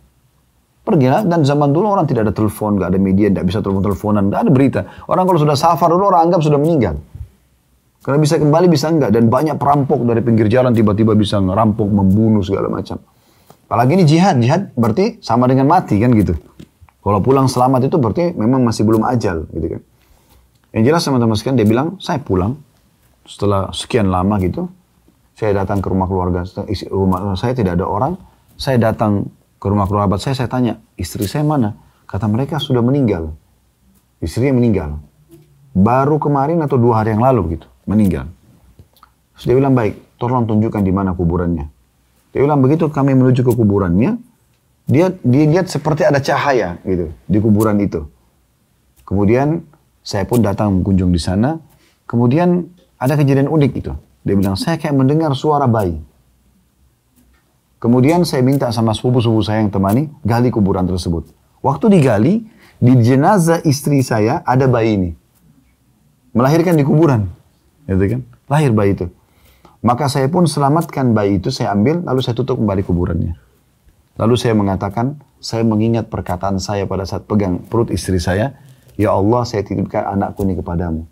[0.81, 4.41] Pergilah dan zaman dulu orang tidak ada telepon, nggak ada media, nggak bisa telepon-teleponan, nggak
[4.49, 4.81] ada berita.
[5.09, 6.97] Orang kalau sudah safar dulu orang anggap sudah meninggal.
[8.01, 12.41] Karena bisa kembali bisa enggak dan banyak perampok dari pinggir jalan tiba-tiba bisa ngerampok, membunuh
[12.41, 12.97] segala macam.
[13.69, 16.33] Apalagi ini jihad, jihad berarti sama dengan mati kan gitu.
[17.05, 19.83] Kalau pulang selamat itu berarti memang masih belum ajal gitu kan.
[20.73, 22.57] Yang jelas teman-teman sekalian dia bilang, saya pulang
[23.29, 24.65] setelah sekian lama gitu,
[25.41, 26.45] saya datang ke rumah keluarga,
[26.93, 28.21] rumah saya tidak ada orang,
[28.61, 31.81] saya datang ke rumah kerabat saya, saya tanya, istri saya mana?
[32.05, 33.33] Kata mereka sudah meninggal.
[34.21, 35.01] Istrinya meninggal.
[35.73, 38.29] Baru kemarin atau dua hari yang lalu gitu, meninggal.
[39.33, 41.73] Terus dia bilang, baik, tolong tunjukkan di mana kuburannya.
[42.37, 44.21] Dia bilang, begitu kami menuju ke kuburannya,
[44.85, 48.05] dia, dia lihat seperti ada cahaya gitu di kuburan itu.
[49.09, 49.65] Kemudian
[50.05, 51.57] saya pun datang mengunjung di sana.
[52.05, 52.69] Kemudian
[53.01, 53.97] ada kejadian unik itu.
[54.21, 55.97] Dia bilang, saya kayak mendengar suara bayi.
[57.81, 61.33] Kemudian saya minta sama sepupu-sepupu saya yang temani, gali kuburan tersebut.
[61.65, 62.45] Waktu digali,
[62.77, 65.11] di jenazah istri saya ada bayi ini.
[66.37, 67.29] Melahirkan di kuburan.
[67.89, 68.21] Gitu kan?
[68.53, 69.09] Lahir bayi itu.
[69.81, 73.33] Maka saya pun selamatkan bayi itu, saya ambil, lalu saya tutup kembali kuburannya.
[74.21, 78.61] Lalu saya mengatakan, saya mengingat perkataan saya pada saat pegang perut istri saya,
[79.01, 81.09] Ya Allah, saya titipkan anakku ini kepadamu.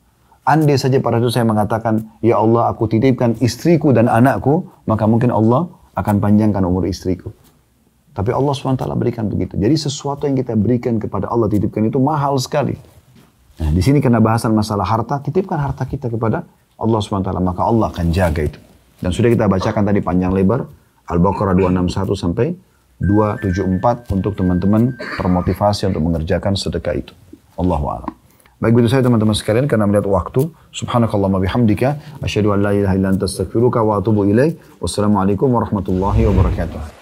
[0.48, 5.28] Andai saja pada itu saya mengatakan, Ya Allah, aku titipkan istriku dan anakku, maka mungkin
[5.28, 7.28] Allah akan panjangkan umur istriku.
[8.16, 9.60] Tapi Allah SWT berikan begitu.
[9.60, 12.74] Jadi sesuatu yang kita berikan kepada Allah titipkan itu mahal sekali.
[13.60, 16.48] Nah, di sini karena bahasan masalah harta, titipkan harta kita kepada
[16.80, 17.28] Allah SWT.
[17.28, 18.58] Maka Allah akan jaga itu.
[18.98, 20.64] Dan sudah kita bacakan tadi panjang lebar.
[21.12, 22.46] Al-Baqarah 261 sampai
[22.98, 27.14] 274 untuk teman-teman termotivasi untuk mengerjakan sedekah itu.
[27.54, 28.17] Allahu a'lam.
[28.58, 30.50] Baik begitu saya teman-teman sekalian karena melihat waktu.
[30.74, 32.18] Subhanakallahumma bihamdika.
[32.18, 34.58] Asyhadu an la ilaha illa anta astaghfiruka wa atubu ilaik.
[34.82, 36.97] Wassalamualaikum warahmatullahi wabarakatuh.